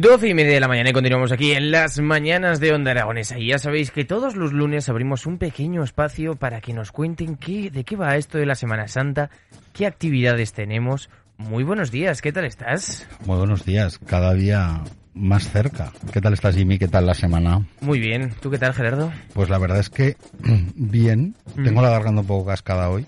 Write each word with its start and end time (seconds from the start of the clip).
12 0.00 0.28
y 0.28 0.34
media 0.34 0.52
de 0.52 0.60
la 0.60 0.68
mañana 0.68 0.90
y 0.90 0.92
continuamos 0.92 1.32
aquí 1.32 1.52
en 1.52 1.72
las 1.72 1.98
mañanas 1.98 2.60
de 2.60 2.72
Onda 2.72 2.92
Aragonesa. 2.92 3.36
Y 3.36 3.48
ya 3.48 3.58
sabéis 3.58 3.90
que 3.90 4.04
todos 4.04 4.36
los 4.36 4.52
lunes 4.52 4.88
abrimos 4.88 5.26
un 5.26 5.38
pequeño 5.38 5.82
espacio 5.82 6.36
para 6.36 6.60
que 6.60 6.72
nos 6.72 6.92
cuenten 6.92 7.34
qué, 7.34 7.68
de 7.70 7.82
qué 7.82 7.96
va 7.96 8.16
esto 8.16 8.38
de 8.38 8.46
la 8.46 8.54
Semana 8.54 8.86
Santa, 8.86 9.30
qué 9.72 9.86
actividades 9.86 10.52
tenemos. 10.52 11.10
Muy 11.36 11.64
buenos 11.64 11.90
días, 11.90 12.22
¿qué 12.22 12.32
tal 12.32 12.44
estás? 12.44 13.08
Muy 13.26 13.38
buenos 13.38 13.64
días, 13.64 13.98
cada 13.98 14.34
día 14.34 14.82
más 15.14 15.50
cerca. 15.50 15.92
¿Qué 16.12 16.20
tal 16.20 16.34
estás, 16.34 16.54
Jimmy? 16.54 16.78
¿Qué 16.78 16.86
tal 16.86 17.04
la 17.04 17.14
semana? 17.14 17.66
Muy 17.80 17.98
bien, 17.98 18.32
¿tú 18.40 18.50
qué 18.50 18.58
tal, 18.58 18.74
Gerardo? 18.74 19.12
Pues 19.34 19.48
la 19.48 19.58
verdad 19.58 19.80
es 19.80 19.90
que 19.90 20.16
bien, 20.76 21.34
mm. 21.56 21.64
tengo 21.64 21.82
la 21.82 21.90
garganta 21.90 22.20
un 22.20 22.26
poco 22.26 22.46
cascada 22.46 22.88
hoy, 22.88 23.04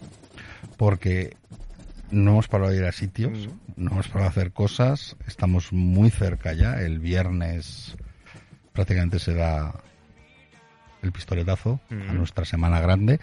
porque 0.76 1.36
no 2.10 2.32
hemos 2.32 2.48
parado 2.48 2.70
de 2.70 2.78
ir 2.78 2.84
a 2.84 2.92
sitios, 2.92 3.48
no 3.76 3.92
hemos 3.92 4.08
parado 4.08 4.30
de 4.30 4.40
hacer 4.40 4.52
cosas, 4.52 5.16
estamos 5.26 5.72
muy 5.72 6.10
cerca 6.10 6.52
ya. 6.52 6.80
El 6.80 6.98
viernes 6.98 7.96
prácticamente 8.72 9.18
se 9.18 9.34
da 9.34 9.74
el 11.02 11.12
pistoletazo 11.12 11.80
a 11.90 12.12
nuestra 12.12 12.44
semana 12.44 12.80
grande. 12.80 13.20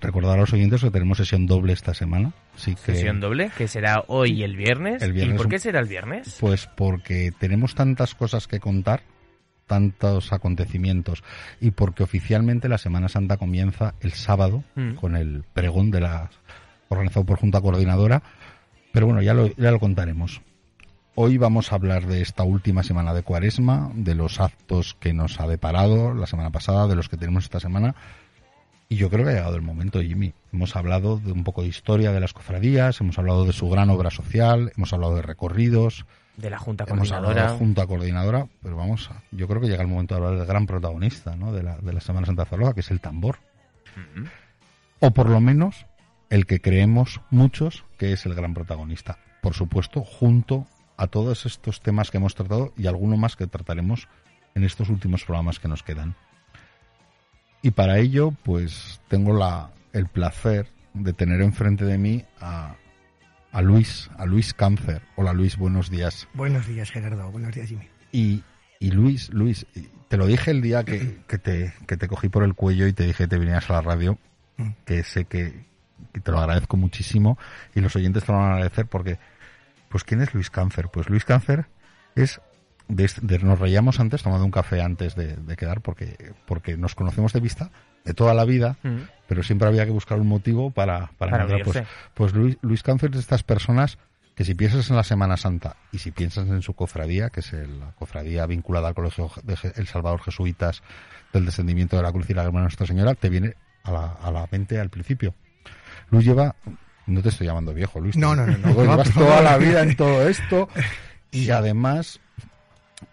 Recordar 0.00 0.38
a 0.38 0.42
los 0.42 0.52
oyentes 0.52 0.82
que 0.82 0.90
tenemos 0.90 1.18
sesión 1.18 1.46
doble 1.46 1.72
esta 1.72 1.94
semana. 1.94 2.32
Así 2.54 2.76
que, 2.76 2.92
Sesión 2.94 3.18
doble, 3.18 3.50
que 3.58 3.66
será 3.66 4.04
hoy 4.06 4.44
el 4.44 4.56
viernes. 4.56 5.02
El 5.02 5.12
viernes 5.12 5.34
¿Y 5.34 5.38
por 5.38 5.48
qué 5.48 5.58
será 5.58 5.80
el 5.80 5.88
viernes? 5.88 6.36
Pues 6.38 6.68
porque 6.68 7.32
tenemos 7.36 7.74
tantas 7.74 8.14
cosas 8.14 8.46
que 8.46 8.60
contar, 8.60 9.02
tantos 9.66 10.32
acontecimientos, 10.32 11.24
y 11.60 11.72
porque 11.72 12.04
oficialmente 12.04 12.68
la 12.68 12.78
Semana 12.78 13.08
Santa 13.08 13.36
comienza 13.36 13.94
el 14.00 14.12
sábado 14.12 14.62
con 15.00 15.16
el 15.16 15.42
pregón 15.52 15.90
de 15.90 16.00
la 16.02 16.30
organizado 16.90 17.24
por 17.24 17.38
Junta 17.38 17.60
Coordinadora. 17.60 18.22
Pero 18.92 19.06
bueno, 19.06 19.22
ya 19.22 19.34
lo, 19.34 19.46
ya 19.46 19.70
lo 19.70 19.78
contaremos. 19.78 20.42
Hoy 21.14 21.38
vamos 21.38 21.72
a 21.72 21.74
hablar 21.76 22.06
de 22.06 22.22
esta 22.22 22.44
última 22.44 22.82
semana 22.82 23.14
de 23.14 23.22
Cuaresma, 23.22 23.90
de 23.94 24.14
los 24.14 24.40
actos 24.40 24.96
que 25.00 25.12
nos 25.12 25.40
ha 25.40 25.46
deparado 25.46 26.14
la 26.14 26.26
semana 26.26 26.50
pasada, 26.50 26.86
de 26.86 26.96
los 26.96 27.08
que 27.08 27.16
tenemos 27.16 27.44
esta 27.44 27.60
semana. 27.60 27.94
Y 28.88 28.96
yo 28.96 29.08
creo 29.08 29.24
que 29.24 29.30
ha 29.30 29.34
llegado 29.34 29.54
el 29.54 29.62
momento, 29.62 30.00
Jimmy. 30.00 30.34
Hemos 30.52 30.74
hablado 30.74 31.18
de 31.18 31.30
un 31.30 31.44
poco 31.44 31.62
de 31.62 31.68
historia 31.68 32.10
de 32.10 32.20
las 32.20 32.32
cofradías, 32.32 33.00
hemos 33.00 33.18
hablado 33.18 33.44
de 33.44 33.52
su 33.52 33.68
gran 33.68 33.88
obra 33.90 34.10
social, 34.10 34.72
hemos 34.76 34.92
hablado 34.92 35.14
de 35.14 35.22
recorridos, 35.22 36.06
De 36.36 36.50
la 36.50 36.58
Junta 36.58 36.86
Coordinadora. 36.86 37.52
de 37.52 37.58
Junta 37.58 37.86
Coordinadora, 37.86 38.48
pero 38.62 38.76
vamos, 38.76 39.10
yo 39.30 39.46
creo 39.46 39.60
que 39.60 39.68
llega 39.68 39.82
el 39.82 39.88
momento 39.88 40.14
de 40.14 40.20
hablar 40.22 40.38
del 40.38 40.46
gran 40.46 40.66
protagonista 40.66 41.36
¿no? 41.36 41.52
de, 41.52 41.62
la, 41.62 41.76
de 41.78 41.92
la 41.92 42.00
Semana 42.00 42.26
Santa 42.26 42.46
Zaragoza, 42.46 42.74
que 42.74 42.80
es 42.80 42.90
el 42.90 43.00
tambor. 43.00 43.36
O 44.98 45.10
por 45.12 45.28
lo 45.28 45.40
menos 45.40 45.86
el 46.30 46.46
que 46.46 46.60
creemos 46.60 47.20
muchos 47.30 47.84
que 47.98 48.12
es 48.12 48.24
el 48.26 48.34
gran 48.34 48.54
protagonista. 48.54 49.18
Por 49.42 49.54
supuesto, 49.54 50.02
junto 50.02 50.66
a 50.96 51.06
todos 51.06 51.46
estos 51.46 51.80
temas 51.80 52.10
que 52.10 52.18
hemos 52.18 52.34
tratado 52.34 52.72
y 52.76 52.86
alguno 52.86 53.16
más 53.16 53.36
que 53.36 53.46
trataremos 53.46 54.08
en 54.54 54.64
estos 54.64 54.88
últimos 54.90 55.24
programas 55.24 55.58
que 55.58 55.68
nos 55.68 55.82
quedan. 55.82 56.14
Y 57.62 57.72
para 57.72 57.98
ello, 57.98 58.32
pues 58.42 59.00
tengo 59.08 59.32
la, 59.32 59.70
el 59.92 60.06
placer 60.06 60.66
de 60.94 61.12
tener 61.12 61.40
enfrente 61.42 61.84
de 61.84 61.98
mí 61.98 62.24
a, 62.40 62.74
a 63.52 63.62
Luis, 63.62 64.10
a 64.16 64.26
Luis 64.26 64.54
Cáncer. 64.54 65.02
Hola 65.16 65.32
Luis, 65.32 65.56
buenos 65.56 65.90
días. 65.90 66.26
Buenos 66.34 66.66
días, 66.66 66.90
Gerardo. 66.90 67.30
Buenos 67.30 67.54
días, 67.54 67.68
Jimmy. 67.68 67.86
Y, 68.12 68.42
y 68.78 68.90
Luis, 68.90 69.30
Luis, 69.30 69.66
te 70.08 70.16
lo 70.16 70.26
dije 70.26 70.50
el 70.50 70.62
día 70.62 70.84
que, 70.84 71.18
que 71.28 71.38
te, 71.38 71.72
que 71.86 71.96
te 71.96 72.08
cogí 72.08 72.28
por 72.28 72.44
el 72.44 72.54
cuello 72.54 72.86
y 72.86 72.92
te 72.92 73.04
dije 73.06 73.24
que 73.24 73.28
te 73.28 73.38
vinieras 73.38 73.68
a 73.70 73.74
la 73.74 73.82
radio, 73.82 74.18
Mm. 74.56 74.72
que 74.84 75.02
sé 75.04 75.24
que, 75.24 75.64
que 76.12 76.20
te 76.20 76.30
lo 76.30 76.38
agradezco 76.38 76.76
muchísimo 76.76 77.38
y 77.74 77.80
los 77.80 77.94
oyentes 77.96 78.24
te 78.24 78.32
lo 78.32 78.38
van 78.38 78.48
a 78.50 78.52
agradecer 78.54 78.86
porque, 78.86 79.18
pues, 79.88 80.04
¿quién 80.04 80.20
es 80.22 80.34
Luis 80.34 80.50
Cáncer? 80.50 80.88
Pues 80.92 81.08
Luis 81.08 81.24
Cáncer 81.24 81.66
es, 82.14 82.40
de, 82.88 83.10
de- 83.22 83.38
nos 83.40 83.58
reíamos 83.58 84.00
antes, 84.00 84.22
tomando 84.22 84.44
un 84.44 84.50
café 84.50 84.82
antes 84.82 85.14
de, 85.14 85.36
de 85.36 85.56
quedar, 85.56 85.80
porque, 85.80 86.32
porque 86.46 86.76
nos 86.76 86.94
conocemos 86.94 87.32
de 87.32 87.40
vista 87.40 87.70
de 88.04 88.14
toda 88.14 88.34
la 88.34 88.44
vida, 88.44 88.76
Ujú. 88.82 89.00
pero 89.28 89.42
siempre 89.42 89.68
había 89.68 89.84
que 89.84 89.90
buscar 89.92 90.18
un 90.20 90.26
motivo 90.28 90.70
para, 90.70 91.10
para, 91.18 91.46
Para 91.46 91.64
pues, 91.64 91.82
pues 92.14 92.34
Luis, 92.34 92.56
Luis 92.62 92.82
Cáncer 92.82 93.10
es 93.10 93.16
de 93.16 93.20
estas 93.20 93.42
personas 93.42 93.98
que 94.34 94.44
si 94.44 94.54
piensas 94.54 94.88
en 94.88 94.96
la 94.96 95.02
Semana 95.04 95.36
Santa 95.36 95.76
y 95.92 95.98
si 95.98 96.12
piensas 96.12 96.48
en 96.48 96.62
su 96.62 96.72
cofradía, 96.74 97.28
que 97.28 97.40
es 97.40 97.52
el- 97.52 97.78
la 97.80 97.92
cofradía 97.92 98.46
vinculada 98.46 98.88
al 98.88 98.94
Colegio 98.94 99.30
de 99.42 99.56
El 99.76 99.86
Salvador 99.86 100.22
Jesuitas 100.22 100.82
del 101.32 101.44
Descendimiento 101.44 101.96
de 101.96 102.02
la 102.02 102.10
Cruz 102.12 102.30
y 102.30 102.34
la 102.34 102.44
Hermana 102.44 102.62
Nuestra 102.64 102.86
Señora, 102.86 103.14
te 103.14 103.28
viene 103.28 103.54
a 103.84 103.92
la, 103.92 104.12
a 104.14 104.30
la 104.30 104.48
mente 104.50 104.80
al 104.80 104.88
principio. 104.88 105.34
Luis 106.10 106.24
lleva, 106.24 106.54
no 107.06 107.22
te 107.22 107.28
estoy 107.28 107.46
llamando 107.46 107.74
viejo, 107.74 108.00
Luis. 108.00 108.16
No, 108.16 108.34
no, 108.34 108.46
no, 108.46 108.56
no. 108.58 108.74
Llevas 108.74 109.12
toda 109.12 109.40
la 109.42 109.56
vida 109.56 109.82
en 109.82 109.96
todo 109.96 110.28
esto 110.28 110.68
y 111.30 111.50
además 111.50 112.20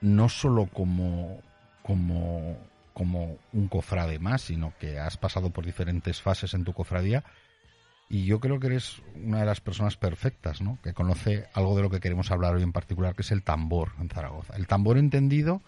no 0.01 0.29
solo 0.29 0.67
como 0.67 1.41
como 1.81 2.57
como 2.93 3.37
un 3.53 3.67
cofrade 3.67 4.19
más, 4.19 4.41
sino 4.41 4.73
que 4.79 4.99
has 4.99 5.17
pasado 5.17 5.51
por 5.51 5.65
diferentes 5.65 6.21
fases 6.21 6.53
en 6.55 6.63
tu 6.63 6.73
cofradía 6.73 7.23
y 8.09 8.25
yo 8.25 8.39
creo 8.39 8.59
que 8.59 8.67
eres 8.67 9.01
una 9.15 9.39
de 9.39 9.45
las 9.45 9.59
personas 9.59 9.97
perfectas, 9.97 10.61
¿no? 10.61 10.79
Que 10.81 10.93
conoce 10.93 11.47
algo 11.53 11.75
de 11.75 11.81
lo 11.81 11.89
que 11.89 11.99
queremos 11.99 12.31
hablar 12.31 12.55
hoy 12.55 12.63
en 12.63 12.71
particular, 12.71 13.15
que 13.15 13.21
es 13.21 13.31
el 13.31 13.43
tambor 13.43 13.91
en 13.99 14.09
Zaragoza. 14.09 14.55
El 14.55 14.65
tambor 14.65 14.97
entendido 14.97 15.61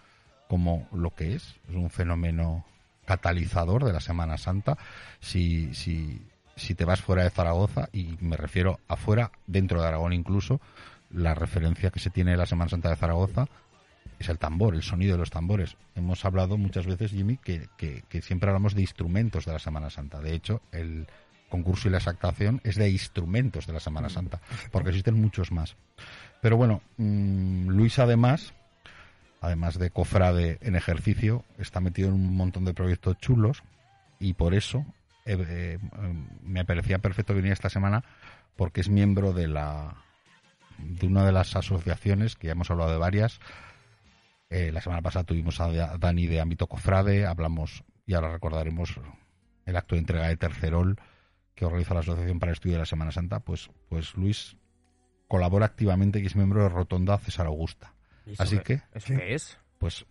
como 0.48 0.88
lo 0.92 1.14
que 1.14 1.34
es, 1.34 1.56
es 1.68 1.74
un 1.74 1.90
fenómeno 1.90 2.64
catalizador 3.04 3.84
de 3.84 3.92
la 3.92 4.00
Semana 4.00 4.38
Santa. 4.38 4.78
Si, 5.20 5.74
si, 5.74 6.22
si 6.60 6.74
te 6.74 6.84
vas 6.84 7.00
fuera 7.00 7.24
de 7.24 7.30
Zaragoza, 7.30 7.88
y 7.92 8.16
me 8.20 8.36
refiero 8.36 8.80
afuera, 8.88 9.32
dentro 9.46 9.80
de 9.80 9.88
Aragón 9.88 10.12
incluso, 10.12 10.60
la 11.10 11.34
referencia 11.34 11.90
que 11.90 12.00
se 12.00 12.10
tiene 12.10 12.32
de 12.32 12.36
la 12.36 12.46
Semana 12.46 12.70
Santa 12.70 12.90
de 12.90 12.96
Zaragoza 12.96 13.46
es 14.18 14.28
el 14.28 14.38
tambor, 14.38 14.74
el 14.74 14.82
sonido 14.82 15.12
de 15.12 15.18
los 15.18 15.30
tambores. 15.30 15.76
Hemos 15.94 16.24
hablado 16.24 16.58
muchas 16.58 16.86
veces, 16.86 17.10
Jimmy, 17.10 17.38
que, 17.38 17.68
que, 17.76 18.04
que 18.08 18.22
siempre 18.22 18.50
hablamos 18.50 18.74
de 18.74 18.82
instrumentos 18.82 19.46
de 19.46 19.52
la 19.52 19.58
Semana 19.58 19.90
Santa. 19.90 20.20
De 20.20 20.34
hecho, 20.34 20.60
el 20.72 21.06
concurso 21.48 21.88
y 21.88 21.90
la 21.90 21.98
exactación 21.98 22.60
es 22.64 22.76
de 22.76 22.88
instrumentos 22.90 23.66
de 23.66 23.72
la 23.72 23.80
Semana 23.80 24.08
Santa, 24.08 24.40
porque 24.70 24.90
existen 24.90 25.20
muchos 25.20 25.50
más. 25.52 25.76
Pero 26.40 26.56
bueno, 26.56 26.82
mm, 26.98 27.68
Luis 27.68 27.98
además, 27.98 28.54
además 29.40 29.78
de 29.78 29.90
cofrade 29.90 30.58
en 30.60 30.76
ejercicio, 30.76 31.44
está 31.58 31.80
metido 31.80 32.08
en 32.08 32.14
un 32.14 32.36
montón 32.36 32.64
de 32.64 32.74
proyectos 32.74 33.18
chulos 33.18 33.62
y 34.18 34.34
por 34.34 34.54
eso 34.54 34.86
eh, 35.24 35.38
eh, 35.48 35.78
me 36.42 36.64
parecía 36.64 36.98
perfecto 36.98 37.34
venir 37.34 37.52
esta 37.52 37.70
semana 37.70 38.04
porque 38.56 38.80
es 38.80 38.88
miembro 38.88 39.32
de 39.32 39.48
la 39.48 39.96
de 40.78 41.06
una 41.06 41.24
de 41.24 41.32
las 41.32 41.54
asociaciones 41.56 42.36
que 42.36 42.46
ya 42.46 42.52
hemos 42.52 42.70
hablado 42.70 42.90
de 42.90 42.98
varias. 42.98 43.40
Eh, 44.48 44.72
la 44.72 44.80
semana 44.80 45.02
pasada 45.02 45.24
tuvimos 45.24 45.60
a 45.60 45.98
Dani 45.98 46.26
de 46.26 46.40
ámbito 46.40 46.66
cofrade, 46.66 47.26
hablamos 47.26 47.84
y 48.06 48.14
ahora 48.14 48.32
recordaremos 48.32 48.98
el 49.66 49.76
acto 49.76 49.94
de 49.94 50.00
entrega 50.00 50.28
de 50.28 50.36
Tercerol 50.36 50.98
que 51.54 51.64
organiza 51.64 51.94
la 51.94 52.00
Asociación 52.00 52.38
para 52.40 52.50
el 52.50 52.54
Estudio 52.54 52.74
de 52.74 52.80
la 52.80 52.86
Semana 52.86 53.12
Santa. 53.12 53.40
Pues, 53.40 53.70
pues 53.88 54.14
Luis 54.16 54.56
colabora 55.28 55.66
activamente 55.66 56.18
y 56.18 56.26
es 56.26 56.34
miembro 56.34 56.62
de 56.62 56.70
Rotonda 56.70 57.18
César 57.18 57.46
Augusta. 57.46 57.94
¿Eso 58.26 58.42
Así 58.42 58.58
que, 58.60 58.82
¿Eso 58.94 59.14
qué 59.14 59.34
es? 59.34 59.58
pues 59.78 60.06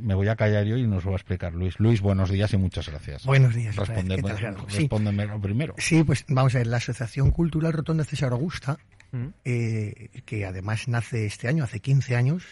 me 0.00 0.14
voy 0.14 0.28
a 0.28 0.36
callar 0.36 0.64
yo 0.64 0.76
y 0.76 0.86
nos 0.86 1.04
lo 1.04 1.10
va 1.10 1.16
a 1.16 1.20
explicar 1.20 1.54
Luis. 1.54 1.78
Luis, 1.78 2.00
buenos 2.00 2.30
días 2.30 2.52
y 2.52 2.56
muchas 2.56 2.88
gracias. 2.88 3.24
Buenos 3.24 3.54
días. 3.54 3.76
Respóndeme, 3.76 4.32
respóndeme 4.68 5.26
lo 5.26 5.40
primero. 5.40 5.74
Sí, 5.78 6.02
pues 6.04 6.24
vamos 6.28 6.54
a 6.54 6.58
ver, 6.58 6.66
la 6.66 6.78
Asociación 6.78 7.30
Cultural 7.30 7.72
Rotonda 7.72 8.04
César 8.04 8.32
Augusta, 8.32 8.78
Mm. 9.12 9.26
eh, 9.44 10.08
que 10.24 10.46
además 10.46 10.86
nace 10.86 11.26
este 11.26 11.48
año, 11.48 11.64
hace 11.64 11.80
15 11.80 12.14
años, 12.14 12.44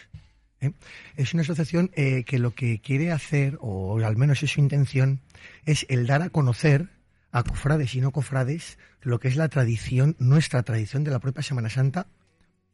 ¿eh? 0.61 0.73
es 1.17 1.33
una 1.33 1.43
asociación 1.43 1.91
eh, 1.95 2.25
que 2.25 2.41
lo 2.41 2.50
que 2.53 2.81
quiere 2.81 3.12
hacer, 3.12 3.56
o 3.61 3.99
al 4.05 4.17
menos 4.17 4.43
es 4.43 4.51
su 4.51 4.61
intención, 4.61 5.21
es 5.67 5.87
el 5.89 6.09
dar 6.09 6.21
a 6.23 6.31
conocer 6.31 6.89
a 7.31 7.44
cofrades 7.44 7.94
y 7.94 8.01
no 8.01 8.11
cofrades 8.11 8.77
lo 9.03 9.21
que 9.21 9.29
es 9.29 9.37
la 9.37 9.49
tradición, 9.49 10.17
nuestra 10.19 10.62
tradición 10.65 11.05
de 11.05 11.12
la 11.12 11.21
propia 11.21 11.43
Semana 11.44 11.71
Santa, 11.71 12.09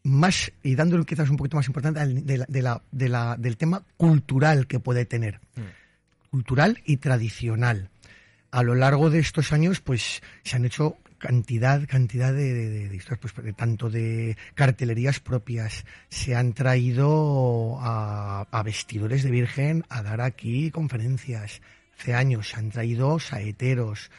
más 0.05 0.53
y 0.63 0.75
dándole 0.77 1.05
quizás 1.05 1.29
un 1.31 1.37
poquito 1.37 1.57
más 1.57 1.67
importante 1.67 2.05
de 2.07 2.39
la- 2.39 2.47
de 2.47 2.63
la- 2.63 2.83
de 2.93 3.09
la- 3.09 3.37
del 3.39 3.57
tema 3.57 3.83
cultural 3.97 4.67
que 4.67 4.79
puede 4.79 5.05
tener. 5.07 5.41
Cultural 6.31 6.81
y 6.85 6.99
tradicional. 6.99 7.91
A 8.51 8.63
lo 8.63 8.75
largo 8.75 9.11
de 9.11 9.19
estos 9.19 9.53
años, 9.53 9.81
pues 9.81 10.23
se 10.45 10.57
han 10.57 10.65
hecho 10.65 10.97
cantidad, 11.19 11.87
cantidad 11.89 12.33
de, 12.35 12.53
de- 12.53 12.69
de- 12.71 12.89
de 12.91 12.97
historias, 12.97 13.21
pues, 13.33 13.45
de 13.47 13.53
tanto 13.55 13.89
de 13.89 14.37
cartelerías 14.55 15.21
propias, 15.21 15.85
se 16.11 16.35
han 16.37 16.53
traído 16.53 17.79
a, 17.81 18.47
a 18.51 18.63
vestidores 18.63 19.23
de 19.23 19.31
virgen 19.31 19.85
a 19.89 20.03
dar 20.03 20.21
aquí 20.21 20.71
conferencias. 20.71 21.63
Hace 21.99 22.15
años 22.15 22.51
se 22.51 22.57
han 22.57 22.71
traído 22.71 23.19
saeteros, 23.21 24.11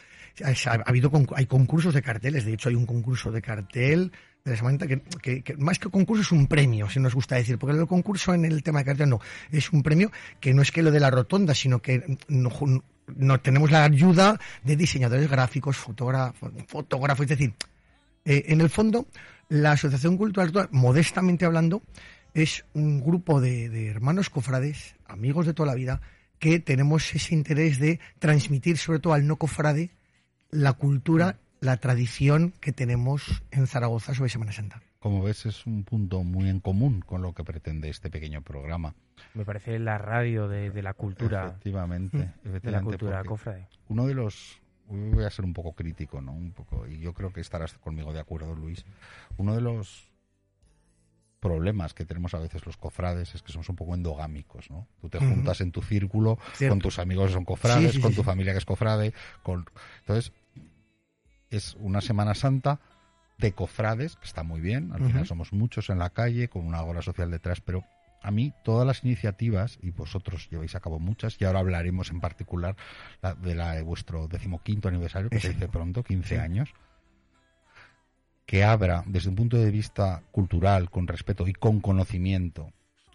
ha, 0.44 0.50
ha 0.72 0.84
habido 0.88 1.12
hay 1.36 1.46
concursos 1.46 1.94
de 1.94 2.02
carteles, 2.02 2.44
de 2.46 2.54
hecho 2.54 2.70
hay 2.70 2.76
un 2.76 2.86
concurso 2.88 3.32
de 3.32 3.42
cartel 3.42 4.12
de 4.46 4.52
la 4.52 4.58
Semana 4.58 4.78
que, 4.78 5.02
que- 5.22 5.42
que 5.42 5.58
más 5.58 5.80
que 5.80 5.90
concurso 5.90 6.22
es 6.22 6.32
un 6.32 6.46
premio, 6.46 6.88
si 6.88 7.00
nos 7.00 7.16
gusta 7.16 7.36
decir, 7.36 7.58
porque 7.58 7.76
el 7.78 7.88
concurso 7.88 8.32
en 8.34 8.46
el 8.46 8.62
tema 8.62 8.80
de 8.80 8.86
cartel 8.86 9.10
no, 9.10 9.20
es 9.52 9.74
un 9.74 9.82
premio 9.82 10.12
que 10.40 10.54
no 10.54 10.62
es 10.62 10.72
que 10.72 10.84
lo 10.84 10.92
de 10.92 11.00
la 11.00 11.10
rotonda, 11.10 11.56
sino 11.56 11.82
que 11.82 12.18
no, 12.28 13.40
tenemos 13.42 13.72
la 13.72 13.84
ayuda 13.84 14.40
de 14.64 14.76
diseñadores 14.76 15.30
gráficos, 15.30 15.78
fotógrafos, 15.78 16.52
fotógrafos, 16.68 17.24
es 17.24 17.30
decir, 17.30 17.54
eh, 18.24 18.46
en 18.48 18.62
el 18.62 18.70
fondo, 18.70 19.08
la 19.50 19.72
Asociación 19.72 20.16
Cultural, 20.16 20.52
modestamente 20.72 21.46
hablando, 21.46 21.82
es 22.36 22.66
un 22.74 23.02
grupo 23.02 23.42
de 23.42 23.88
hermanos 23.90 24.30
cofrades, 24.30 24.96
amigos 25.08 25.48
de 25.48 25.56
toda 25.56 25.68
la 25.70 25.76
vida, 25.76 26.02
que 26.38 26.60
tenemos 26.60 27.16
ese 27.16 27.34
interés 27.34 27.80
de 27.80 28.00
transmitir, 28.20 28.78
sobre 28.78 29.00
todo 29.00 29.14
al 29.14 29.26
no 29.26 29.38
cofrade, 29.38 29.90
la 30.52 30.74
cultura, 30.74 31.40
la 31.66 31.78
tradición 31.78 32.54
que 32.62 32.72
tenemos 32.72 33.44
en 33.52 33.68
Zaragoza 33.68 34.14
sobre 34.14 34.30
Semana 34.30 34.52
Santa. 34.52 34.82
Como 35.00 35.22
ves, 35.24 35.46
es 35.46 35.66
un 35.66 35.84
punto 35.84 36.24
muy 36.24 36.50
en 36.50 36.60
común 36.60 37.02
con 37.02 37.22
lo 37.22 37.34
que 37.34 37.44
pretende 37.44 37.90
este 37.90 38.10
pequeño 38.10 38.42
programa. 38.42 38.96
Me 39.34 39.46
parece 39.46 39.78
la 39.80 39.98
radio 39.98 40.48
de, 40.48 40.72
de 40.72 40.82
la 40.82 40.94
cultura, 40.94 41.48
Efectivamente, 41.48 42.18
Mm. 42.18 42.20
de 42.20 42.26
la 42.26 42.50
efectivamente, 42.50 42.90
cultura 42.98 43.24
cofrade. 43.24 43.68
uno 43.90 44.08
de 44.08 44.14
los 44.16 44.60
voy 44.88 45.24
a 45.26 45.30
ser 45.30 45.46
un 45.46 45.54
poco 45.54 45.74
crítico, 45.74 46.22
¿no? 46.22 46.32
Un 46.32 46.52
poco 46.54 46.88
y 46.88 47.00
yo 47.00 47.14
creo 47.14 47.32
que 47.34 47.42
estarás 47.42 47.74
conmigo 47.80 48.14
de 48.14 48.20
acuerdo, 48.20 48.54
Luis. 48.56 48.86
Uno 49.38 49.56
de 49.56 49.62
los 49.62 50.10
problemas 51.40 51.94
que 51.94 52.06
tenemos 52.06 52.34
a 52.34 52.40
veces 52.40 52.66
los 52.66 52.78
cofrades 52.78 53.36
es 53.36 53.44
que 53.44 53.52
somos 53.52 53.70
un 53.70 53.76
poco 53.76 53.94
endogámicos, 53.94 54.72
¿no? 54.72 54.88
Tú 55.00 55.10
te 55.10 55.20
juntas 55.20 55.62
en 55.62 55.72
tu 55.72 55.82
círculo 55.84 56.40
Cierto. 56.54 56.74
con 56.74 56.80
tus 56.82 56.98
amigos 56.98 57.28
que 57.28 57.34
son 57.34 57.46
cofrades, 57.46 57.92
Sí, 57.92 57.98
sí, 57.98 58.02
con 58.02 58.12
sí, 58.12 58.16
tu 58.16 58.22
sí. 58.24 58.26
familia 58.26 58.54
que 58.54 58.58
es 58.60 58.66
cofrade, 58.66 59.14
con 59.44 59.66
entonces 60.00 60.32
es 61.56 61.76
una 61.80 62.02
Semana 62.02 62.34
Santa 62.36 62.80
de 63.38 63.52
cofrades, 63.54 64.16
que 64.16 64.26
está 64.26 64.44
muy 64.44 64.62
bien, 64.62 64.92
al 64.94 65.06
final 65.06 65.26
somos 65.26 65.52
muchos 65.54 65.90
en 65.90 66.00
la 66.00 66.10
calle, 66.12 66.48
con 66.48 66.66
una 66.66 66.82
obra 66.82 67.02
social 67.02 67.30
detrás, 67.32 67.60
pero 67.62 67.84
a 68.24 68.32
mí 68.32 68.54
todas 68.64 68.88
las 68.88 69.04
iniciativas, 69.04 69.78
y 69.82 69.92
vosotros 69.92 70.48
lleváis 70.50 70.74
a 70.76 70.80
cabo 70.80 71.00
muchas, 71.00 71.36
y 71.40 71.46
ahora 71.46 71.60
hablaremos 71.60 72.10
en 72.12 72.22
particular 72.22 72.76
la- 73.22 73.36
de 73.36 73.54
la 73.56 73.74
de 73.74 73.84
vuestro 73.84 74.28
decimoquinto 74.28 74.88
aniversario, 74.88 75.30
que 75.30 75.40
se 75.40 75.50
dice 75.50 75.68
pronto, 75.68 76.04
15 76.04 76.36
Sí. 76.36 76.42
años, 76.42 76.74
que 78.46 78.64
abra 78.64 79.04
desde 79.08 79.30
un 79.30 79.36
punto 79.36 79.58
de 79.58 79.72
vista 79.72 80.24
cultural, 80.32 80.90
con 80.90 81.08
respeto 81.08 81.48
y 81.48 81.54
con 81.54 81.82
conocimiento, 81.82 82.72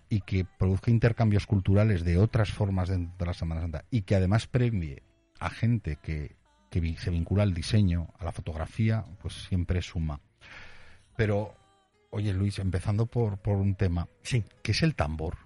y 0.08 0.20
que 0.22 0.44
produzca 0.44 0.90
intercambios 0.90 1.46
culturales 1.46 2.04
de 2.04 2.18
otras 2.18 2.50
formas 2.50 2.88
dentro 2.88 3.16
de 3.18 3.26
la 3.26 3.34
Semana 3.34 3.60
Santa, 3.60 3.84
y 3.90 4.02
que 4.02 4.16
además 4.16 4.46
premie 4.48 5.02
a 5.38 5.50
gente 5.50 5.96
que, 6.02 6.36
que 6.70 6.96
se 6.98 7.10
vincula 7.10 7.42
al 7.42 7.52
diseño, 7.52 8.08
a 8.18 8.24
la 8.24 8.32
fotografía, 8.32 9.04
pues 9.20 9.34
siempre 9.34 9.82
suma. 9.82 10.20
Pero, 11.16 11.54
oye 12.10 12.32
Luis, 12.32 12.58
empezando 12.58 13.06
por, 13.06 13.38
por 13.38 13.56
un 13.56 13.74
tema, 13.74 14.08
Sí. 14.22 14.44
¿qué 14.62 14.72
es 14.72 14.82
el 14.82 14.94
tambor? 14.94 15.36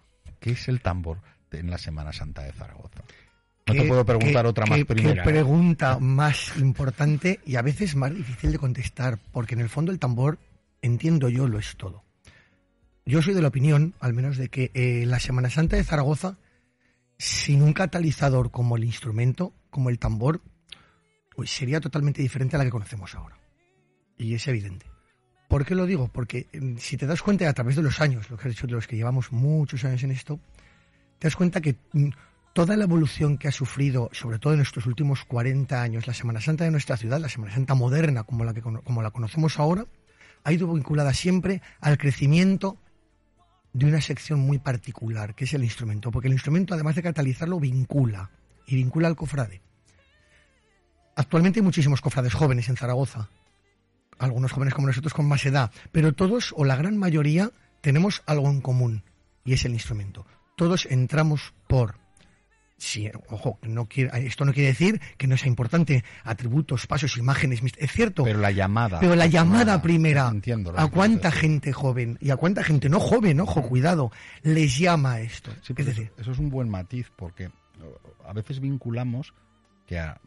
¿Qué 0.41 0.50
es 0.53 0.69
el 0.69 0.81
tambor 0.81 1.21
de- 1.50 1.61
en 1.61 1.71
la 1.71 1.79
Semana 1.79 2.12
Santa 2.12 2.43
de 2.43 2.53
Zaragoza? 2.53 3.00
No 3.67 3.73
¿Qué- 3.73 3.81
te 3.81 3.88
puedo 3.88 4.05
preguntar 4.05 4.44
qué- 4.44 4.49
otra 4.50 4.65
qué- 4.65 4.71
más 4.71 4.79
qué 4.81 4.85
primera. 4.85 5.23
¿eh? 5.23 5.25
pregunta 5.25 5.99
más 5.99 6.55
importante 6.59 7.41
y 7.47 7.56
a 7.56 7.62
veces 7.62 7.97
más 7.97 8.15
difícil 8.15 8.53
de 8.53 8.59
contestar, 8.59 9.19
porque 9.32 9.55
en 9.55 9.61
el 9.61 9.71
fondo 9.71 9.91
el 9.91 9.99
tambor, 9.99 10.38
entiendo 10.82 11.31
yo, 11.31 11.49
lo 11.49 11.59
es 11.59 11.75
todo. 11.76 12.05
Yo 13.06 13.23
soy 13.23 13.32
de 13.35 13.41
la 13.43 13.49
opinión, 13.49 13.94
al 14.00 14.12
menos, 14.12 14.37
de 14.37 14.49
que 14.50 14.71
eh, 14.75 15.05
la 15.06 15.19
Semana 15.21 15.49
Santa 15.49 15.76
de 15.76 15.85
Zaragoza, 15.85 16.37
sin 17.17 17.62
un 17.62 17.73
catalizador 17.73 18.50
como 18.50 18.76
el 18.76 18.85
instrumento, 18.85 19.55
como 19.71 19.88
el 19.88 19.99
tambor, 19.99 20.43
pues 21.34 21.50
sería 21.50 21.81
totalmente 21.81 22.22
diferente 22.22 22.56
a 22.56 22.58
la 22.58 22.64
que 22.64 22.70
conocemos 22.70 23.14
ahora. 23.14 23.38
Y 24.16 24.34
es 24.34 24.46
evidente. 24.48 24.86
¿Por 25.48 25.64
qué 25.64 25.75
lo 25.75 25.86
digo? 25.86 26.08
Porque 26.08 26.48
mm, 26.52 26.76
si 26.78 26.96
te 26.96 27.06
das 27.06 27.22
cuenta 27.22 27.48
a 27.48 27.52
través 27.52 27.76
de 27.76 27.82
los 27.82 28.00
años, 28.00 28.31
lo 28.31 28.36
que 28.36 28.48
has 28.48 28.54
dicho 28.54 28.66
los 28.66 28.86
que 28.86 28.96
llevamos 28.96 29.32
muchos 29.32 29.84
años 29.84 30.02
en 30.02 30.10
esto, 30.10 30.40
te 31.19 31.26
das 31.26 31.36
cuenta 31.36 31.60
que 31.60 31.76
mm, 31.92 32.08
toda 32.52 32.76
la 32.76 32.84
evolución 32.84 33.38
que 33.38 33.48
ha 33.48 33.52
sufrido, 33.52 34.08
sobre 34.12 34.38
todo 34.38 34.54
en 34.54 34.60
estos 34.60 34.86
últimos 34.86 35.25
40 35.25 35.81
años, 35.81 36.06
la 36.06 36.14
Semana 36.14 36.40
Santa 36.40 36.64
de 36.64 36.70
nuestra 36.70 36.96
ciudad, 36.96 37.20
la 37.20 37.28
Semana 37.28 37.54
Santa 37.54 37.75
moderna 37.75 38.25
como 38.25 38.44
la, 38.44 38.54
que, 38.54 38.62
como 38.62 39.02
la 39.02 39.10
conocemos 39.10 39.58
ahora, 39.58 39.87
ha 40.44 40.52
ido 40.52 40.72
vinculada 40.72 41.12
siempre 41.14 41.62
al 41.80 41.98
crecimiento 41.98 42.78
de 43.72 43.87
una 43.87 44.00
sección 44.00 44.38
muy 44.40 44.58
particular, 44.58 45.34
que 45.34 45.44
es 45.44 45.54
el 45.54 45.64
instrumento, 45.64 46.10
porque 46.10 46.28
el 46.28 46.34
instrumento, 46.34 46.75
además 46.75 46.94
de 46.94 47.02
catalizarlo, 47.02 47.58
vincula, 47.58 48.30
y 48.66 48.76
vincula 48.76 49.08
al 49.08 49.16
cofrade. 49.16 49.60
Actualmente 51.16 51.61
hay 51.61 51.64
muchísimos 51.64 52.00
cofrades 52.00 52.34
jóvenes 52.34 52.69
en 52.69 52.76
Zaragoza, 52.76 53.28
algunos 54.19 54.52
jóvenes 54.52 54.75
como 54.75 54.87
nosotros 54.87 55.14
con 55.14 55.26
más 55.26 55.44
edad, 55.46 55.70
pero 55.93 56.12
todos 56.12 56.52
o 56.56 56.64
la 56.64 56.76
gran 56.76 56.96
mayoría 56.96 57.50
tenemos 57.81 58.22
algo 58.26 58.49
en 58.50 58.61
común 58.61 59.02
y 59.44 59.52
es 59.52 59.64
el 59.64 59.72
instrumento. 59.72 60.26
Todos 60.56 60.87
entramos 60.87 61.52
por 61.69 61.96
Sí, 62.76 63.08
ojo, 63.28 63.58
no 63.62 63.87
quiere, 63.87 64.26
esto 64.26 64.44
no 64.44 64.52
quiere 64.52 64.69
decir 64.69 65.00
que 65.16 65.26
no 65.28 65.37
sea 65.37 65.49
importante 65.49 66.05
atributos, 66.25 66.87
pasos, 66.87 67.16
imágenes, 67.16 67.61
es 67.78 67.93
cierto, 67.93 68.25
Pero 68.25 68.40
la 68.40 68.50
llamada. 68.50 68.99
pero 68.99 69.14
la 69.14 69.26
llamada 69.26 69.81
primera, 69.81 70.28
Entiendo. 70.28 70.75
a 70.76 70.90
cuánta 70.90 71.31
gente 71.31 71.72
joven 71.72 72.19
y 72.20 72.31
a 72.31 72.37
cuánta 72.37 72.64
gente 72.64 72.88
no 72.88 72.99
joven, 72.99 73.40
ojo, 73.40 73.62
cuidado, 73.62 74.11
les 74.43 74.76
llama 74.76 75.20
esto. 75.20 75.52
Sí, 75.62 75.72
es 75.72 75.76
pero 75.76 75.88
decir, 75.88 76.12
eso, 76.19 76.32
es 76.32 76.38
un 76.38 76.50
buen 76.50 76.69
matiz 76.69 77.11
porque 77.16 77.50
a 78.26 78.32
veces 78.32 78.58
vinculamos 78.61 79.32
que 79.87 79.99
a, 80.00 80.20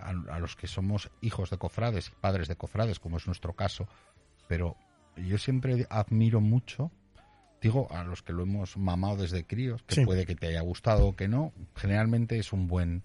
a- 0.00 0.34
a 0.34 0.38
los 0.38 0.56
que 0.56 0.66
somos 0.66 1.10
hijos 1.20 1.50
de 1.50 1.58
cofrades 1.58 2.08
y 2.08 2.12
padres 2.20 2.48
de 2.48 2.56
cofrades, 2.56 2.98
como 3.00 3.16
es 3.18 3.26
nuestro 3.26 3.52
caso, 3.54 3.86
pero 4.48 4.76
yo 5.16 5.38
siempre 5.38 5.86
admiro 5.90 6.40
mucho, 6.40 6.90
digo, 7.60 7.86
a 7.92 8.04
los 8.04 8.22
que 8.22 8.32
lo 8.32 8.42
hemos 8.44 8.76
mamado 8.76 9.16
desde 9.18 9.46
críos, 9.46 9.82
que 9.82 9.96
Sí. 9.96 10.04
puede 10.04 10.26
que 10.26 10.34
te 10.34 10.46
haya 10.48 10.60
gustado 10.62 11.06
o 11.08 11.16
que 11.16 11.28
no, 11.28 11.52
generalmente 11.76 12.38
es 12.38 12.52
un 12.52 12.66
buen 12.68 13.02